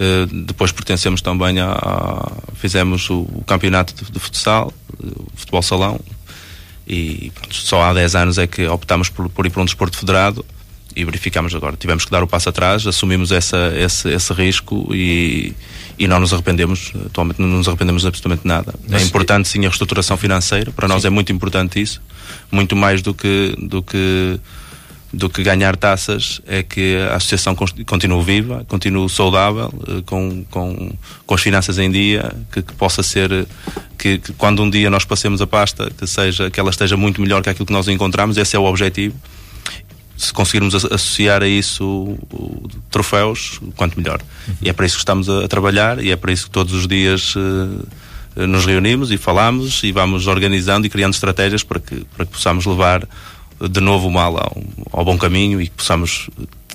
[0.00, 4.72] Uh, depois pertencemos também a, a fizemos o, o campeonato de, de futsal,
[5.34, 6.00] futebol salão,
[6.88, 9.98] e pronto, só há 10 anos é que optámos por, por ir para um desporto
[9.98, 10.44] federado
[10.96, 11.76] e verificamos agora.
[11.76, 15.54] Tivemos que dar o passo atrás, assumimos essa, esse, esse risco e,
[15.98, 18.74] e não nos arrependemos, atualmente não nos arrependemos absolutamente nada.
[18.88, 21.08] Mas é importante sim a reestruturação financeira, para nós sim.
[21.08, 22.00] é muito importante isso,
[22.50, 24.40] muito mais do que, do que
[25.12, 30.92] do que ganhar taças é que a associação continue viva, continue saudável, eh, com, com,
[31.24, 33.46] com as finanças em dia, que, que possa ser
[33.96, 37.22] que, que, quando um dia nós passemos a pasta, que seja que ela esteja muito
[37.22, 39.14] melhor que aquilo que nós encontramos, esse é o objetivo.
[40.14, 44.20] Se conseguirmos associar a isso o, o, troféus, quanto melhor.
[44.46, 44.54] Uhum.
[44.60, 46.74] E é para isso que estamos a, a, trabalhar e é para isso que todos
[46.74, 52.04] os dias uh, nos reunimos e falamos e vamos organizando e criando estratégias para que,
[52.16, 53.08] para que possamos levar
[53.60, 56.28] de novo o mal ao, ao bom caminho e que possamos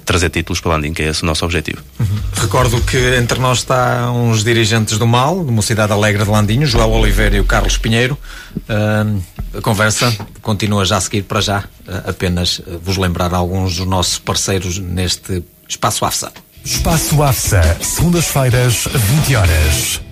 [0.04, 1.82] trazer títulos para Landim, que é esse o nosso objetivo.
[2.00, 2.08] Uhum.
[2.36, 6.66] Recordo que entre nós está uns dirigentes do MAL, de uma cidade alegre de Landinho,
[6.66, 8.18] João Oliveira e o Carlos Pinheiro.
[8.58, 9.22] Uh,
[9.58, 13.88] a conversa continua já a seguir para já, uh, apenas uh, vos lembrar alguns dos
[13.88, 16.32] nossos parceiros neste espaço AFSA.
[16.66, 20.02] Espaço AFSA, segundas-feiras, 20 horas.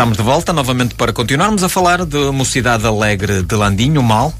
[0.00, 4.32] Estamos de volta novamente para continuarmos a falar de Mocidade Alegre de Landim, o MAL,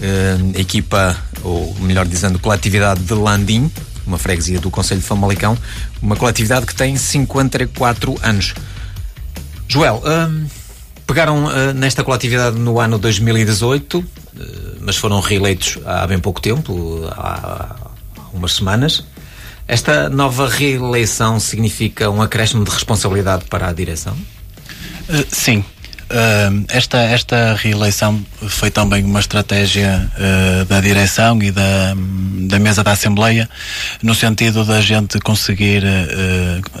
[0.00, 3.70] eh, equipa, ou melhor dizendo, coletividade de Landim,
[4.06, 5.54] uma freguesia do Conselho de Famalicão,
[6.00, 8.54] uma coletividade que tem 54 anos.
[9.68, 10.46] Joel, eh,
[11.06, 14.42] pegaram eh, nesta coletividade no ano 2018, eh,
[14.80, 17.76] mas foram reeleitos há bem pouco tempo, há,
[18.16, 19.04] há umas semanas.
[19.68, 24.16] Esta nova reeleição significa um acréscimo de responsabilidade para a direção?
[25.08, 25.64] Uh, sim.
[26.08, 31.94] Uh, esta, esta reeleição foi também uma estratégia uh, da direção e da,
[32.48, 33.48] da mesa da Assembleia,
[34.02, 35.82] no sentido da gente conseguir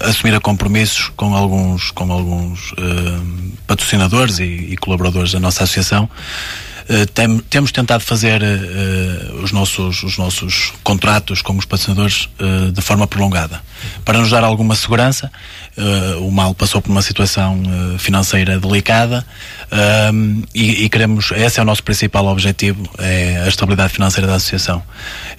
[0.00, 2.72] assumir a compromissos com alguns, com alguns
[3.66, 6.08] patrocinadores e, e colaboradores da nossa associação
[6.88, 12.70] eh, tem, temos tentado fazer uh, os, nossos, os nossos contratos com os patrocinadores uh,
[12.70, 13.60] de forma prolongada.
[14.04, 15.30] Para nos dar alguma segurança,
[16.20, 17.62] o MAL passou por uma situação
[17.98, 19.24] financeira delicada
[20.54, 24.82] e, e, queremos, esse é o nosso principal objetivo, é a estabilidade financeira da associação.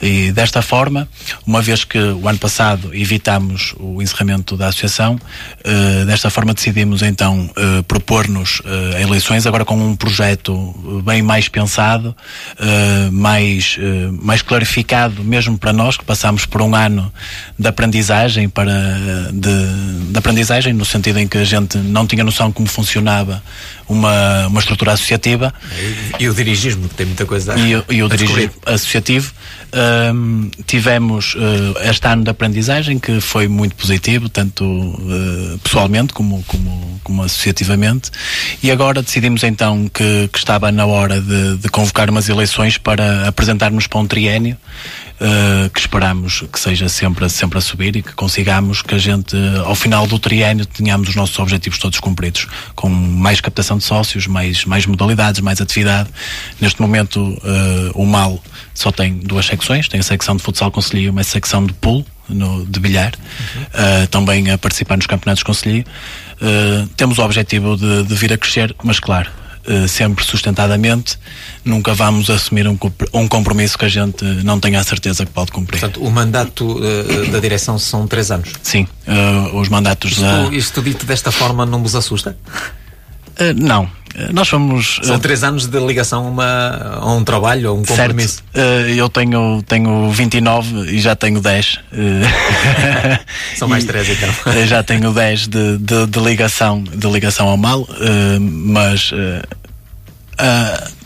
[0.01, 1.07] E desta forma,
[1.45, 5.19] uma vez que o ano passado evitamos o encerramento da associação,
[6.05, 7.49] desta forma decidimos então
[7.87, 8.61] propor-nos
[9.01, 12.15] eleições agora com um projeto bem mais pensado,
[13.11, 13.77] mais,
[14.21, 17.11] mais clarificado, mesmo para nós que passamos por um ano
[17.57, 18.71] de aprendizagem para
[19.31, 23.41] de, de aprendizagem no sentido em que a gente não tinha noção como funcionava
[23.87, 25.53] uma, uma estrutura associativa.
[26.19, 29.31] E, e o dirigismo, que tem muita coisa a E, e o dirigismo associativo.
[29.73, 36.41] Um, tivemos uh, este ano de aprendizagem que foi muito positivo, tanto uh, pessoalmente como,
[36.43, 38.09] como, como associativamente,
[38.63, 43.27] e agora decidimos então que, que estava na hora de, de convocar umas eleições para
[43.27, 44.55] apresentarmos para um triênio
[45.19, 49.35] uh, que esperamos que seja sempre, sempre a subir e que consigamos que a gente,
[49.65, 54.27] ao final do triênio, tenhamos os nossos objetivos todos cumpridos, com mais captação de sócios,
[54.27, 56.09] mais, mais modalidades, mais atividade.
[56.61, 57.37] Neste momento,
[57.93, 58.41] o MAL
[58.73, 62.65] só tem duas secções, tem a secção de futsal conselheiro uma secção de pool, no,
[62.65, 63.61] de bilhar, uhum.
[63.63, 65.89] uh, também a participar nos campeonatos conselheiro.
[66.41, 69.29] Uh, temos o objetivo de, de vir a crescer, mas claro,
[69.69, 71.19] eh, sempre sustentadamente,
[71.65, 72.77] nunca vamos assumir um,
[73.13, 75.81] um compromisso que a gente não tenha a certeza que pode cumprir.
[75.81, 78.49] Portanto, o mandato uh, da direção são três anos?
[78.63, 80.47] Sim, uh, os mandatos isto, da...
[80.53, 82.37] Isto dito desta forma não vos assusta?
[83.55, 83.87] não,
[84.33, 84.99] Nós somos.
[85.03, 88.43] São três anos de ligação a, uma, a um trabalho, a um compromisso.
[88.53, 88.89] Certo.
[88.89, 91.79] eu tenho, tenho 29 e já tenho 10.
[93.57, 94.29] São mais três então.
[94.65, 97.87] já tenho 10 de, de, de, ligação, de ligação ao mal,
[98.39, 99.11] mas.
[99.11, 100.96] Uh,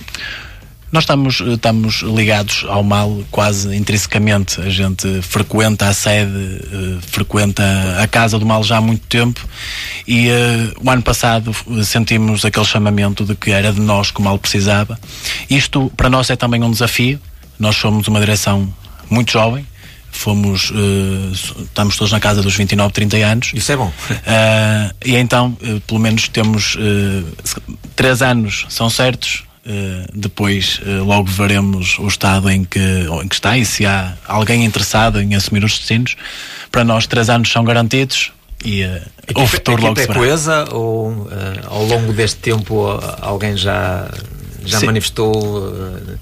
[0.92, 4.60] nós estamos, estamos ligados ao mal quase intrinsecamente.
[4.60, 7.64] A gente frequenta a sede, uh, frequenta
[7.98, 9.40] a casa do mal já há muito tempo
[10.06, 14.24] e uh, o ano passado sentimos aquele chamamento de que era de nós que o
[14.24, 15.00] mal precisava.
[15.50, 17.20] Isto para nós é também um desafio.
[17.58, 18.74] Nós somos uma direção
[19.10, 19.66] muito jovem,
[20.12, 23.52] fomos uh, estamos todos na casa dos 29, 30 anos.
[23.54, 23.88] Isso é bom.
[23.88, 26.78] Uh, e então, uh, pelo menos temos
[27.96, 29.51] três anos são certos, Uh,
[30.14, 34.66] depois uh, logo veremos o estado em que, em que está e se há alguém
[34.66, 36.16] interessado em assumir os destinos.
[36.72, 38.32] Para nós, três anos são garantidos
[38.66, 39.02] e uh,
[39.36, 41.28] o futuro logo é coesa ou
[41.66, 42.88] ao longo deste tempo
[43.22, 44.10] alguém já,
[44.64, 46.18] já manifestou eh,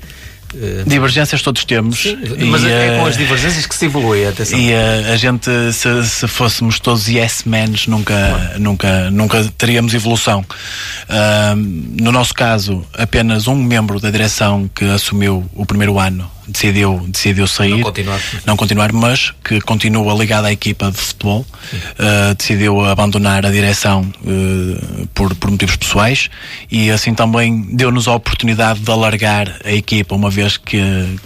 [0.86, 2.02] divergências todos temos.
[2.02, 2.18] Sim,
[2.50, 4.58] mas e, é com as divergências que se evolui, atenção.
[4.58, 10.42] E a, a gente, se, se, fôssemos todos yes men, nunca, nunca, nunca teríamos evolução.
[10.42, 11.56] Uh,
[12.02, 17.48] no nosso caso, apenas um membro da direção que assumiu o primeiro ano decidiu, decidiu
[17.48, 18.22] sair, não continuar.
[18.46, 24.02] não continuar, mas que continua ligado à equipa de futebol, uh, decidiu abandonar a direção
[24.02, 26.30] uh, por, por motivos pessoais.
[26.72, 30.80] E assim também deu-nos a oportunidade de alargar a equipa, uma vez que,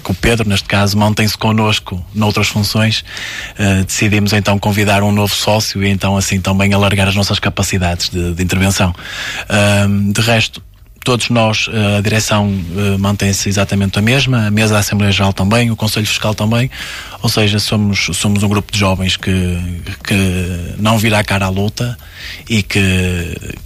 [0.04, 3.04] que o Pedro, neste caso, mantém-se connosco noutras funções,
[3.60, 8.10] uh, decidimos então convidar um novo sócio e então assim também alargar as nossas capacidades
[8.10, 8.94] de, de intervenção.
[10.14, 10.62] de resto,
[11.04, 15.34] todos nós, eh, a direção eh, mantém-se exatamente a mesma, a mesa da Assembleia Geral
[15.34, 16.70] também, o Conselho Fiscal também,
[17.22, 19.32] ou seja, somos, somos um grupo de jovens que,
[20.04, 21.98] que não vira a cara à luta
[22.50, 22.80] e que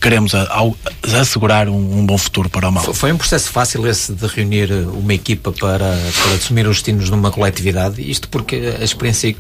[0.02, 2.94] queremos a, a, assegurar um, um, bom futuro para o mal.
[2.94, 7.32] Foi um processo fácil esse de reunir uma equipa para, para assumir os destinos numa
[7.32, 9.36] coletividade, isto porque a experiência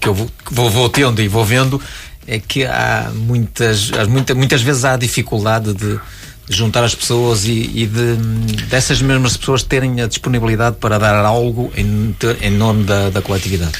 [0.00, 1.80] que eu vou, vou, vou tendo e vou vendo
[2.26, 5.98] é que há muitas, muitas, muitas vezes há dificuldade de
[6.48, 8.16] juntar as pessoas e, e de,
[8.66, 13.72] dessas mesmas pessoas terem a disponibilidade para dar algo em, em nome da, da coletividade?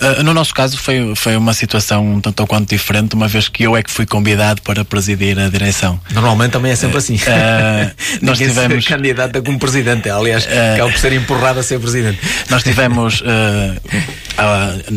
[0.00, 3.48] Uh, no nosso caso foi, foi uma situação um tanto ou quanto diferente, uma vez
[3.48, 6.00] que eu é que fui convidado para presidir a direção.
[6.12, 7.16] Normalmente também é sempre assim.
[7.16, 7.92] Uh,
[8.24, 12.18] nós tivemos candidata como presidente, aliás, uh, que por ser empurrado a ser presidente.
[12.48, 13.22] Nós tivemos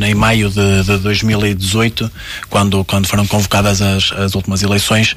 [0.02, 2.10] em maio de, de 2018,
[2.50, 5.16] quando, quando foram convocadas as, as últimas eleições,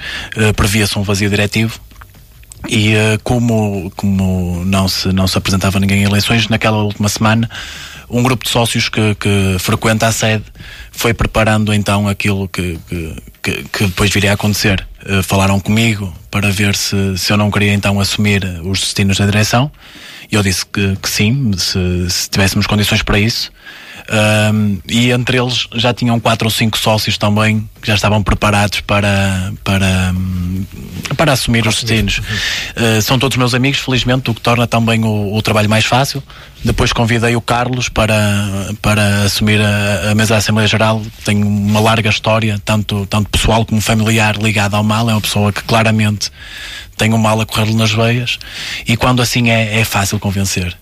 [0.57, 1.79] previa-se um vazio diretivo
[2.69, 7.49] e uh, como, como não, se, não se apresentava ninguém em eleições, naquela última semana,
[8.09, 10.45] um grupo de sócios que, que frequenta a sede
[10.93, 12.79] foi preparando então aquilo que,
[13.43, 14.87] que, que, depois viria a acontecer.
[15.05, 19.27] Uh, falaram comigo para ver se, se eu não queria então assumir os destinos da
[19.27, 19.71] direção.
[20.31, 23.51] E eu disse que, que sim, se, se tivéssemos condições para isso.
[24.09, 28.81] Um, e entre eles já tinham quatro ou cinco sócios também que já estavam preparados
[28.81, 30.15] para, para,
[31.17, 32.19] para assumir para os destinos.
[32.19, 36.23] Uh, são todos meus amigos, felizmente, o que torna também o, o, trabalho mais fácil.
[36.65, 38.17] Depois convidei o Carlos para,
[38.81, 41.03] para assumir a, a mesa da Assembleia Geral.
[41.25, 45.11] Tem uma larga história, tanto, tanto pessoal como familiar, ligada ao mal.
[45.11, 46.31] É uma pessoa que claramente
[46.97, 48.39] tem o mal a correr-lhe nas veias
[48.87, 50.77] e quando assim é, é fácil convencer.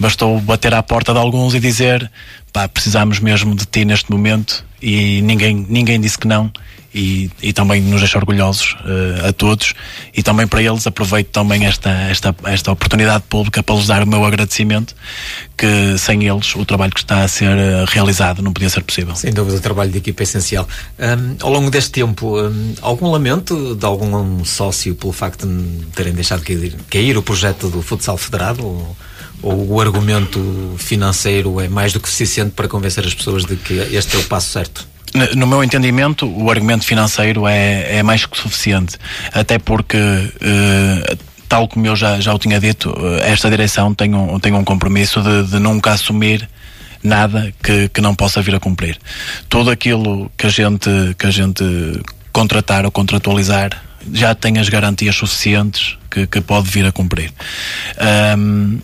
[0.00, 2.10] Bastou bater à porta de alguns e dizer
[2.52, 6.50] pá, precisamos mesmo de ti neste momento e ninguém, ninguém disse que não
[6.92, 9.74] e, e também nos deixa orgulhosos uh, a todos
[10.16, 14.06] e também para eles aproveito também esta, esta, esta oportunidade pública para lhes dar o
[14.06, 14.94] meu agradecimento
[15.56, 19.14] que sem eles o trabalho que está a ser uh, realizado não podia ser possível.
[19.14, 20.66] Sem dúvida o trabalho de equipa é essencial.
[20.98, 26.12] Um, ao longo deste tempo, um, algum lamento de algum sócio pelo facto de terem
[26.12, 28.96] deixado cair, cair o projeto do futsal federado ou
[29.42, 33.74] ou o argumento financeiro é mais do que suficiente para convencer as pessoas de que
[33.74, 34.86] este é o passo certo?
[35.36, 38.96] No meu entendimento, o argumento financeiro é, é mais que suficiente.
[39.32, 41.18] Até porque, uh,
[41.48, 44.62] tal como eu já, já o tinha dito, eh, esta direção tem um, tem um
[44.62, 46.48] compromisso de, de nunca assumir
[47.02, 48.98] nada que, que não possa vir a cumprir.
[49.48, 50.88] Tudo aquilo que a gente,
[51.18, 51.64] que a gente
[52.32, 53.82] contratar ou contratualizar
[54.12, 57.32] já tem as garantias suficientes que, que pode vir a cumprir.
[58.38, 58.78] Um,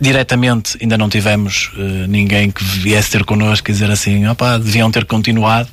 [0.00, 4.90] diretamente ainda não tivemos uh, ninguém que viesse ter connosco e dizer assim, opá, deviam
[4.90, 5.68] ter continuado,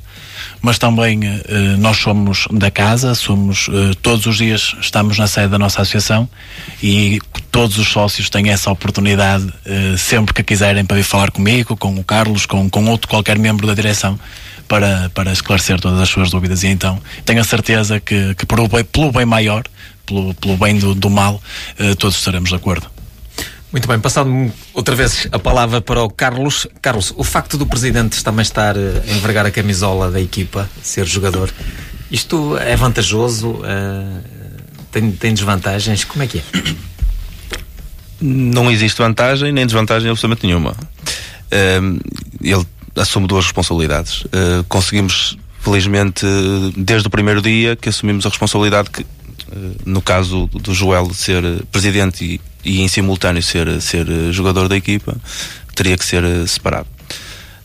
[0.62, 5.50] mas também uh, nós somos da casa, somos uh, todos os dias estamos na sede
[5.50, 6.28] da nossa associação
[6.82, 7.20] e
[7.52, 9.48] todos os sócios têm essa oportunidade
[9.98, 13.66] sempre que quiserem para vir falar comigo, com o Carlos, com, com outro qualquer membro
[13.66, 14.20] da direção
[14.68, 18.68] para, para esclarecer todas as suas dúvidas e então tenho a certeza que, que pelo,
[18.68, 19.64] bem, pelo bem maior
[20.06, 21.42] pelo, pelo bem do, do mal,
[21.98, 22.95] todos estaremos de acordo.
[23.76, 26.66] Muito bem, passando outra vez a palavra para o Carlos.
[26.82, 31.06] Carlos, o facto do Presidente também estar uh, a envergar a camisola da equipa, ser
[31.06, 31.54] jogador,
[32.10, 33.50] isto é vantajoso?
[33.50, 34.22] Uh,
[34.94, 36.06] tem, tem desvantagens?
[36.06, 36.44] Como é que é?
[38.22, 40.72] Não existe vantagem nem desvantagem absolutamente nenhuma.
[40.72, 42.00] Uh,
[42.42, 42.66] ele
[42.96, 44.22] assume duas responsabilidades.
[44.22, 46.26] Uh, conseguimos, felizmente,
[46.78, 49.06] desde o primeiro dia que assumimos a responsabilidade que,
[49.86, 55.16] no caso do Joel ser presidente e, e, em simultâneo ser, ser jogador da equipa,
[55.76, 56.88] teria que ser separado.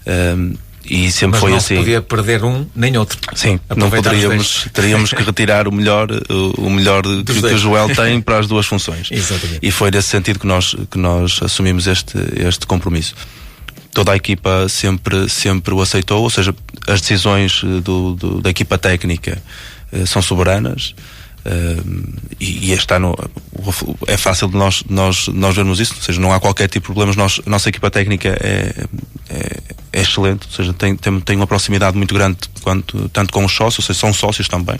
[0.07, 1.75] Uh, e sempre Mas foi não assim.
[1.75, 3.19] Não podia perder um nem outro.
[3.35, 7.95] Sim, não poderíamos, teríamos que retirar o melhor, o, o melhor que, que, o Joel
[7.95, 9.09] tem para as duas funções.
[9.11, 9.61] Exatamente.
[9.63, 13.15] E foi nesse sentido que nós, que nós assumimos este, este compromisso
[13.93, 16.55] toda a equipa sempre, sempre o aceitou, ou seja,
[16.87, 19.43] as decisões do, do da equipa técnica
[19.93, 20.95] uh, são soberanas.
[21.45, 22.73] Uh, e, e,
[24.07, 26.87] é fácil de nós, nós, nós vermos isso, ou seja, não há qualquer tipo de
[26.87, 27.17] problemas.
[27.17, 28.85] Nós, a nossa equipa técnica é,
[29.31, 29.61] é,
[29.93, 33.53] é excelente, ou seja, tem, tem, tem uma proximidade muito grande quanto, tanto com os
[33.53, 34.79] sócios, ou seja, são sócios também,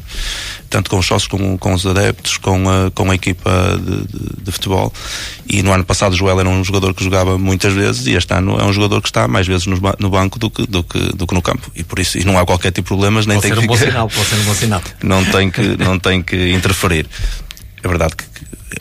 [0.69, 4.45] tanto com os sócios como com os adeptos, com a, com a equipa de, de,
[4.45, 4.93] de, futebol.
[5.49, 8.33] E no ano passado o Joel era um jogador que jogava muitas vezes e este
[8.33, 10.99] ano é um jogador que está mais vezes no, no banco do que, do, que,
[11.17, 11.71] do que no campo.
[11.75, 13.65] E por isso e não há qualquer tipo de problemas, nem pode tem ser que
[13.65, 14.83] um bom sinal, pode ser um bom sinal.
[15.03, 17.07] não tem que, não tem que interferir.
[17.83, 18.25] É verdade que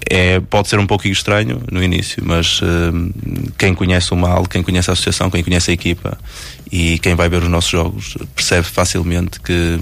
[0.09, 4.61] é, pode ser um pouquinho estranho no início, mas uh, quem conhece o mal, quem
[4.61, 6.17] conhece a associação, quem conhece a equipa
[6.71, 9.79] e quem vai ver os nossos jogos percebe facilmente que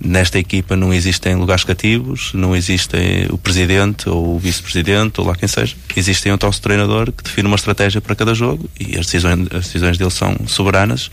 [0.00, 5.34] nesta equipa não existem lugares cativos, não existem o presidente ou o vice-presidente ou lá
[5.34, 5.74] quem seja.
[5.96, 9.66] Existem um nosso treinador que define uma estratégia para cada jogo e as decisões, as
[9.66, 11.10] decisões dele são soberanas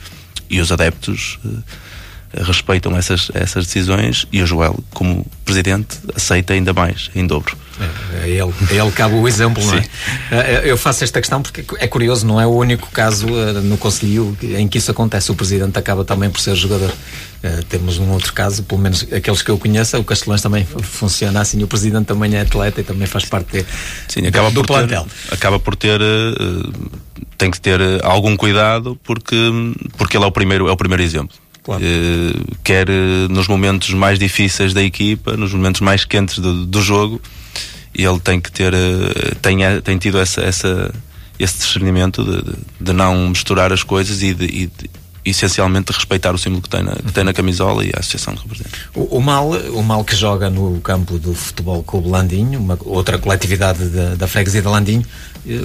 [0.49, 1.39] e os adeptos.
[1.45, 1.63] Uh,
[2.34, 7.57] respeitam essas, essas decisões e o Joel, como presidente, aceita ainda mais, em dobro.
[7.79, 9.86] É, é ele, é ele cabe o exemplo, não é?
[10.32, 10.61] é?
[10.65, 14.38] Eu faço esta questão porque é curioso, não é o único caso uh, no Conselho
[14.43, 15.32] em que isso acontece.
[15.32, 16.89] O presidente acaba também por ser jogador.
[16.89, 21.41] Uh, temos um outro caso, pelo menos aqueles que eu conheço, o Castelões também funciona
[21.41, 21.61] assim.
[21.63, 23.65] O presidente também é atleta e também faz parte de,
[24.07, 25.05] Sim, acaba do por plantel.
[25.05, 25.99] Ter, acaba por ter.
[25.99, 26.71] Uh,
[27.38, 29.36] tem que ter algum cuidado porque,
[29.97, 31.36] porque ele é o primeiro, é o primeiro exemplo.
[31.64, 31.84] Claro.
[31.84, 36.82] Uh, quer uh, nos momentos mais difíceis da equipa, nos momentos mais quentes do, do
[36.82, 37.22] jogo,
[37.93, 40.93] ele tem que ter, uh, tem, tem tido essa, essa,
[41.38, 44.89] esse discernimento de, de, de não misturar as coisas e de, e de
[45.24, 48.41] essencialmente respeitar o símbolo que tem na, que tem na camisola e a associação que
[48.41, 48.76] representa.
[48.95, 53.20] O, o, mal, o mal que joga no campo do futebol Clube Landim, uma outra
[53.20, 55.05] coletividade da, da freguesia de Landim,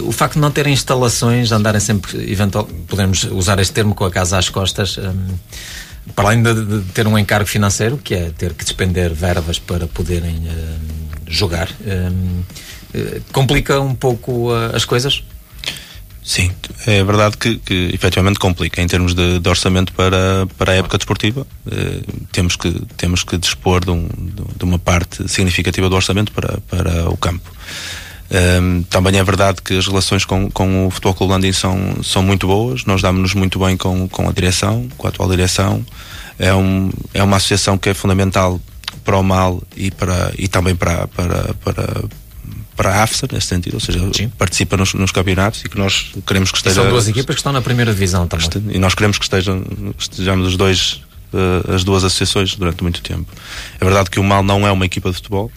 [0.05, 4.11] o facto de não terem instalações, andarem sempre, eventual, podemos usar este termo com a
[4.11, 5.35] casa às costas, um,
[6.15, 9.87] para além de, de, ter um encargo financeiro, que é ter que despender verbas para
[9.87, 10.79] poderem uh,
[11.27, 12.45] jogar, uh,
[12.99, 15.23] uh, complica um pouco as coisas?
[16.23, 16.51] Sim,
[16.89, 20.99] é verdade que, que efetivamente complica em termos de, de orçamento para, para a época
[20.99, 21.47] desportiva.
[22.33, 27.09] temos, que, temos que dispor de, um, de, uma parte significativa do orçamento para, para
[27.09, 27.49] o campo.
[28.31, 32.23] Um, também é verdade que as relações com, com o Futebol Clube Landim são, são
[32.23, 35.85] muito boas, nós damos-nos muito bem com, com a direção, com a atual direção.
[36.39, 38.61] É, um, é uma associação que é fundamental
[39.05, 42.05] para o mal e, para, e também para, para, para,
[42.77, 44.29] para a AFSA, nesse sentido, ou seja, Sim.
[44.37, 46.81] participa nos, nos, campeonatos e que nós queremos que esteja.
[46.81, 48.49] E são duas equipas que estão na primeira divisão também.
[48.71, 49.65] E nós queremos que estejam,
[49.97, 51.01] estejamos os dois,
[51.33, 53.33] uh, as duas associações durante muito tempo.
[53.81, 55.51] É verdade que o mal não é uma equipa de futebol,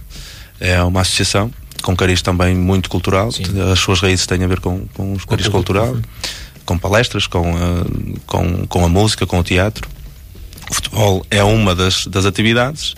[0.59, 1.51] é uma associação
[1.81, 3.31] com cariz também muito cultural.
[3.31, 3.43] Sim.
[3.71, 5.97] As suas raízes têm a ver com, com os cariz cultural,
[6.65, 7.85] com palestras, com a,
[8.25, 9.87] com, com a música, com o teatro.
[10.69, 12.95] O futebol é uma das, das atividades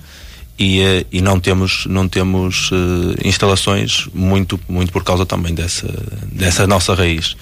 [0.59, 5.87] e, eh, e não temos, não temos uh, instalações muito, muito por causa também dessa,
[6.31, 7.35] dessa nossa raiz.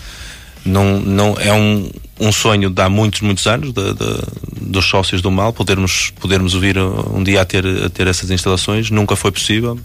[0.63, 4.21] Não, não, é um, um sonho de há muitos, muitos anos de, de,
[4.61, 8.91] dos sócios do mal podermos, podermos vir um dia a ter, a ter essas instalações.
[8.91, 9.79] Nunca foi possível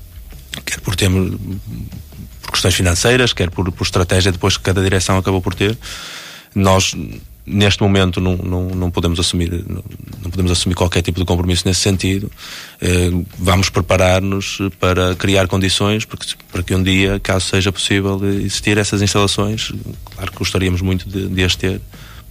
[0.64, 1.38] quer por termos
[2.42, 5.76] por questões financeiras, quer por, por estratégia depois que cada direção acabou por ter.
[6.54, 6.94] Nós
[7.46, 9.84] neste momento não, não, não podemos assumir não,
[10.22, 12.30] não, podemos assumir qualquer tipo de compromisso nesse sentido
[12.80, 18.18] eh, vamos preparar-nos para criar condições para que, para que um dia caso seja possível
[18.24, 19.72] existir essas instalações
[20.06, 21.82] claro que gostaríamos muito de, de as ter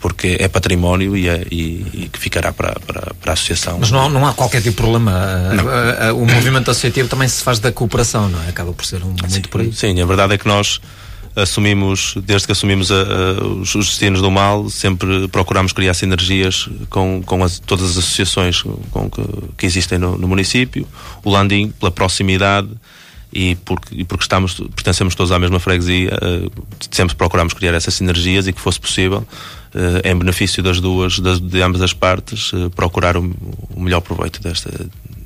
[0.03, 3.77] porque é património e, é, e, e que ficará para, para, para, a associação.
[3.79, 5.13] Mas não, não há qualquer tipo de problema.
[6.13, 8.49] O movimento associativo também se faz da cooperação, não é?
[8.49, 9.71] Acaba por ser um sim, muito por aí.
[9.71, 10.81] Sim, a verdade é que nós
[11.33, 12.95] assumimos, desde que assumimos a,
[13.61, 19.09] os, destinos do mal, sempre procuramos criar sinergias com, com as, todas as associações com,
[19.09, 19.23] que,
[19.57, 20.85] que existem no, no, município.
[21.23, 22.67] O Landim, pela proximidade
[23.31, 26.51] e porque, e porque estamos, pertencemos todos à mesma freguesia, uh,
[26.91, 29.25] sempre procuramos criar essas sinergias e que fosse possível,
[30.03, 33.35] em benefício das duas, das, de ambas as partes, uh, procurar o,
[33.75, 34.69] o, melhor proveito desta,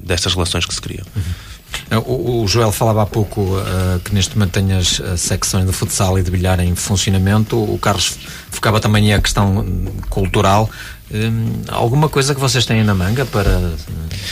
[0.02, 1.06] destas relações que se criam.
[1.16, 2.00] Uhum.
[2.06, 5.72] O, o, Joel falava há pouco uh, que neste momento tem as, as, secções de
[5.72, 7.58] futsal e de bilhar em funcionamento.
[7.58, 8.18] O Carlos
[8.50, 9.66] focava também a questão
[10.10, 10.70] cultural.
[11.12, 13.74] Um, alguma coisa que vocês têm na manga para,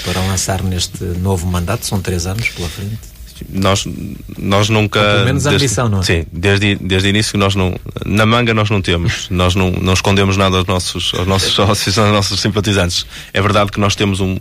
[0.03, 1.85] para lançar neste novo mandato?
[1.85, 3.14] São três anos pela frente
[3.49, 3.85] nós,
[4.37, 4.99] nós nunca.
[4.99, 6.03] Ou pelo menos a ambição, não é?
[6.03, 7.75] Sim, desde, desde o início nós não.
[8.05, 9.27] Na manga nós não temos.
[9.31, 13.05] nós não, não escondemos nada aos nossos, aos nossos sócios, aos nossos simpatizantes.
[13.33, 14.37] É verdade que nós temos um,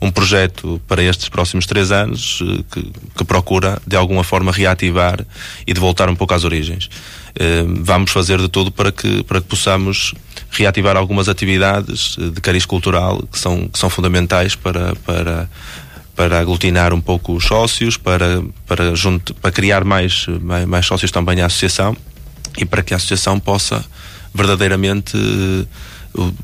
[0.00, 5.24] um projeto para estes próximos três anos eh, que, que procura, de alguma forma, reativar
[5.66, 6.90] e de voltar um pouco às origens.
[7.36, 10.14] Eh, vamos fazer de tudo para que, para que possamos
[10.50, 15.48] reativar algumas atividades eh, de cariz cultural que são, que são fundamentais para, para
[16.14, 21.10] para aglutinar um pouco os sócios, para, para, junto, para criar mais, mais, mais sócios
[21.10, 21.96] também à associação
[22.56, 23.84] e para que a associação possa
[24.32, 26.34] verdadeiramente uh,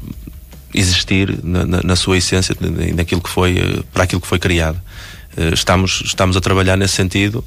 [0.75, 2.55] existir na, na, na, sua essência,
[2.95, 4.81] naquilo que foi, uh, para aquilo que foi criado.
[5.37, 7.45] Uh, estamos, estamos a trabalhar nesse sentido.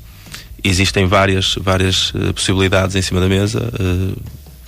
[0.64, 3.70] Existem várias, várias possibilidades em cima da mesa,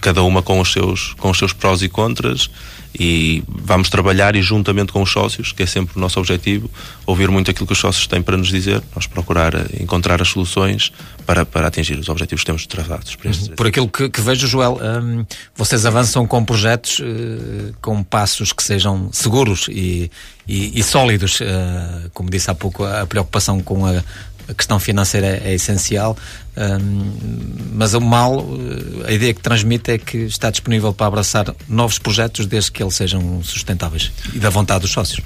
[0.02, 2.50] cada uma com os, seus, com os seus prós e contras
[2.98, 6.70] e vamos trabalhar e juntamente com os sócios, que é sempre o nosso objetivo,
[7.06, 10.30] ouvir muito aquilo que os sócios têm para nos dizer, nós procurar eh, encontrar as
[10.30, 10.92] soluções
[11.26, 13.18] para, para atingir os objetivos que temos travados.
[13.24, 13.56] Uhum.
[13.56, 15.26] Por aquilo que, que vejo, Joel, hum,
[15.56, 20.10] vocês avançam com projetos uh, com passos que sejam seguros e,
[20.48, 24.04] e, e sólidos, uh, como disse há pouco, a preocupação com a,
[24.48, 26.18] a questão financeira é, essencial,
[26.58, 27.12] um,
[27.74, 28.46] mas o mal,
[29.06, 32.96] a ideia que transmite é que está disponível para abraçar novos projetos desde que eles
[32.96, 35.22] sejam sustentáveis e da vontade dos sócios.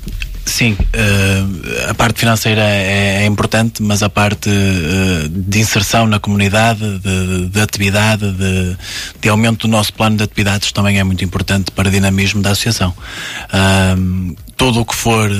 [0.45, 6.20] Sim, uh, a parte financeira é, é, importante, mas a parte uh, de inserção na
[6.20, 8.78] comunidade, de, de atividade, de,
[9.22, 12.51] de, aumento do nosso plano de atividades também é muito importante para o dinamismo da
[12.51, 12.93] associação.
[13.53, 15.32] Uh, tudo o que for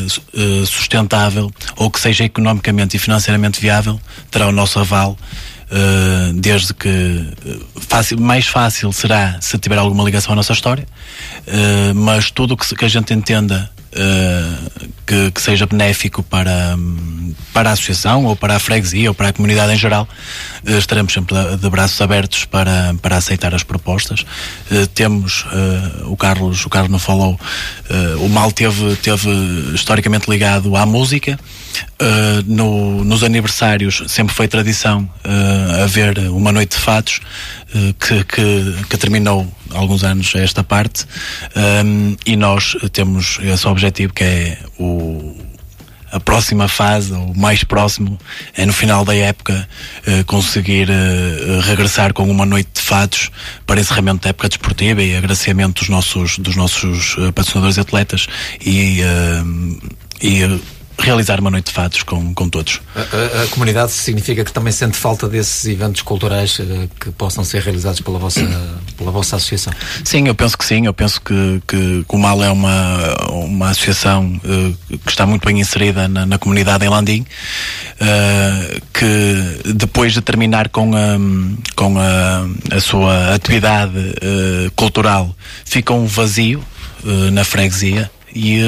[0.66, 4.00] sustentável ou que seja economicamente e financeiramente viável
[4.32, 5.18] terá o nosso aval.
[5.70, 7.28] Uh, desde que
[7.80, 10.88] fácil, mais fácil será se tiver alguma ligação à nossa história,
[11.48, 16.78] uh, mas tudo o que, que, a gente entenda uh, que, que, seja benéfico para,
[17.54, 20.08] para a associação ou para a freguesia ou para a comunidade em geral,
[20.68, 24.22] uh, estaremos sempre de, de, braços abertos para, para aceitar as propostas.
[24.72, 25.46] Uh, temos,
[26.06, 27.40] o Carlos, o Carlos não falou,
[28.20, 29.30] o mal teve, teve
[29.74, 31.40] historicamente ligado à música.
[32.46, 35.10] No, nos aniversários sempre foi tradição
[35.84, 37.20] haver uma noite de fatos
[38.00, 41.06] que, que, que terminou alguns anos esta parte.
[41.56, 45.36] Um, e nós temos esse objetivo que é o
[46.12, 48.18] a próxima fase, o mais próximo,
[48.56, 49.68] é no final da época
[50.08, 53.30] uh, conseguir uh, regressar com uma noite de fatos
[53.66, 58.28] para encerramento da época desportiva e agraciamento dos nossos, dos nossos uh, patrocinadores e atletas.
[58.60, 59.02] E,
[60.22, 60.60] e
[61.00, 62.82] realizar uma noite de fatos com, com todos.
[62.96, 67.44] A, a, a, comunidade significa que também sente falta desses eventos culturais uh, que possam
[67.44, 68.42] ser realizados pela vossa,
[68.98, 69.74] pela vossa associação?
[70.04, 70.86] Sim, eu penso que sim.
[70.86, 75.46] Eu penso que, que, que o MAL é uma, uma associação uh, que está muito
[75.46, 81.18] bem inserida na, na comunidade em Landim, uh, que depois de terminar com a,
[81.76, 83.94] com a, a sua atividade
[84.76, 85.36] cultural
[85.66, 86.64] fica um vazio
[87.32, 88.60] na freguesia e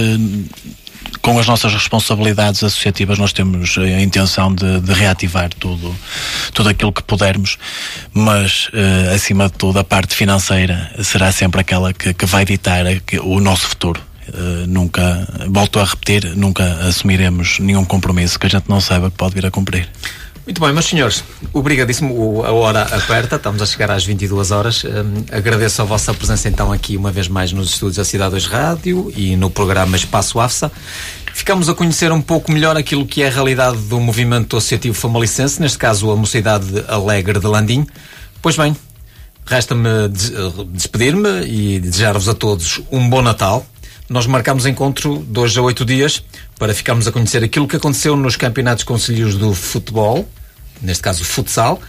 [1.22, 5.96] com as nossas responsabilidades associativas nós temos a intenção de, de reativar tudo,
[6.54, 7.58] tudo aquilo que pudermos,
[8.14, 12.86] mas uh, acima de tudo a parte financeira será sempre aquela que, que vai ditar
[13.24, 14.02] o nosso futuro.
[14.30, 19.18] Uh, nunca, volto a repetir, nunca assumiremos nenhum compromisso que a gente não saiba que
[19.18, 19.90] pode vir a cumprir.
[20.46, 21.24] Muito bem, meus senhores,
[21.54, 22.44] obrigadíssimo.
[22.44, 24.84] A hora aperta, estamos a chegar às 22 horas.
[24.84, 28.48] Um, agradeço a vossa presença então aqui uma vez mais nos estúdios da Cidade 2
[28.48, 30.72] Rádio e no programa Espaço AFSA.
[31.32, 35.62] Ficamos a conhecer um pouco melhor aquilo que é a realidade do movimento associativo famalicense,
[35.62, 37.86] neste caso a Mocidade Alegre de Landim.
[38.42, 38.76] Pois bem,
[39.46, 40.10] resta-me
[40.74, 43.64] despedir-me e desejar-vos a todos um bom Natal.
[44.12, 46.22] Nós marcamos encontro hoje a oito dias
[46.60, 50.28] para ficarmos a conhecer aquilo que aconteceu nos campeonatos conselhos do futebol,
[50.82, 51.82] neste caso futsal,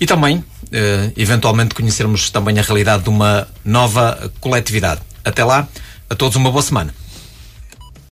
[0.00, 5.00] e também, eh, eventualmente, conhecermos também a realidade de uma nova coletividade.
[5.24, 5.68] Até lá,
[6.10, 6.92] a todos uma boa semana.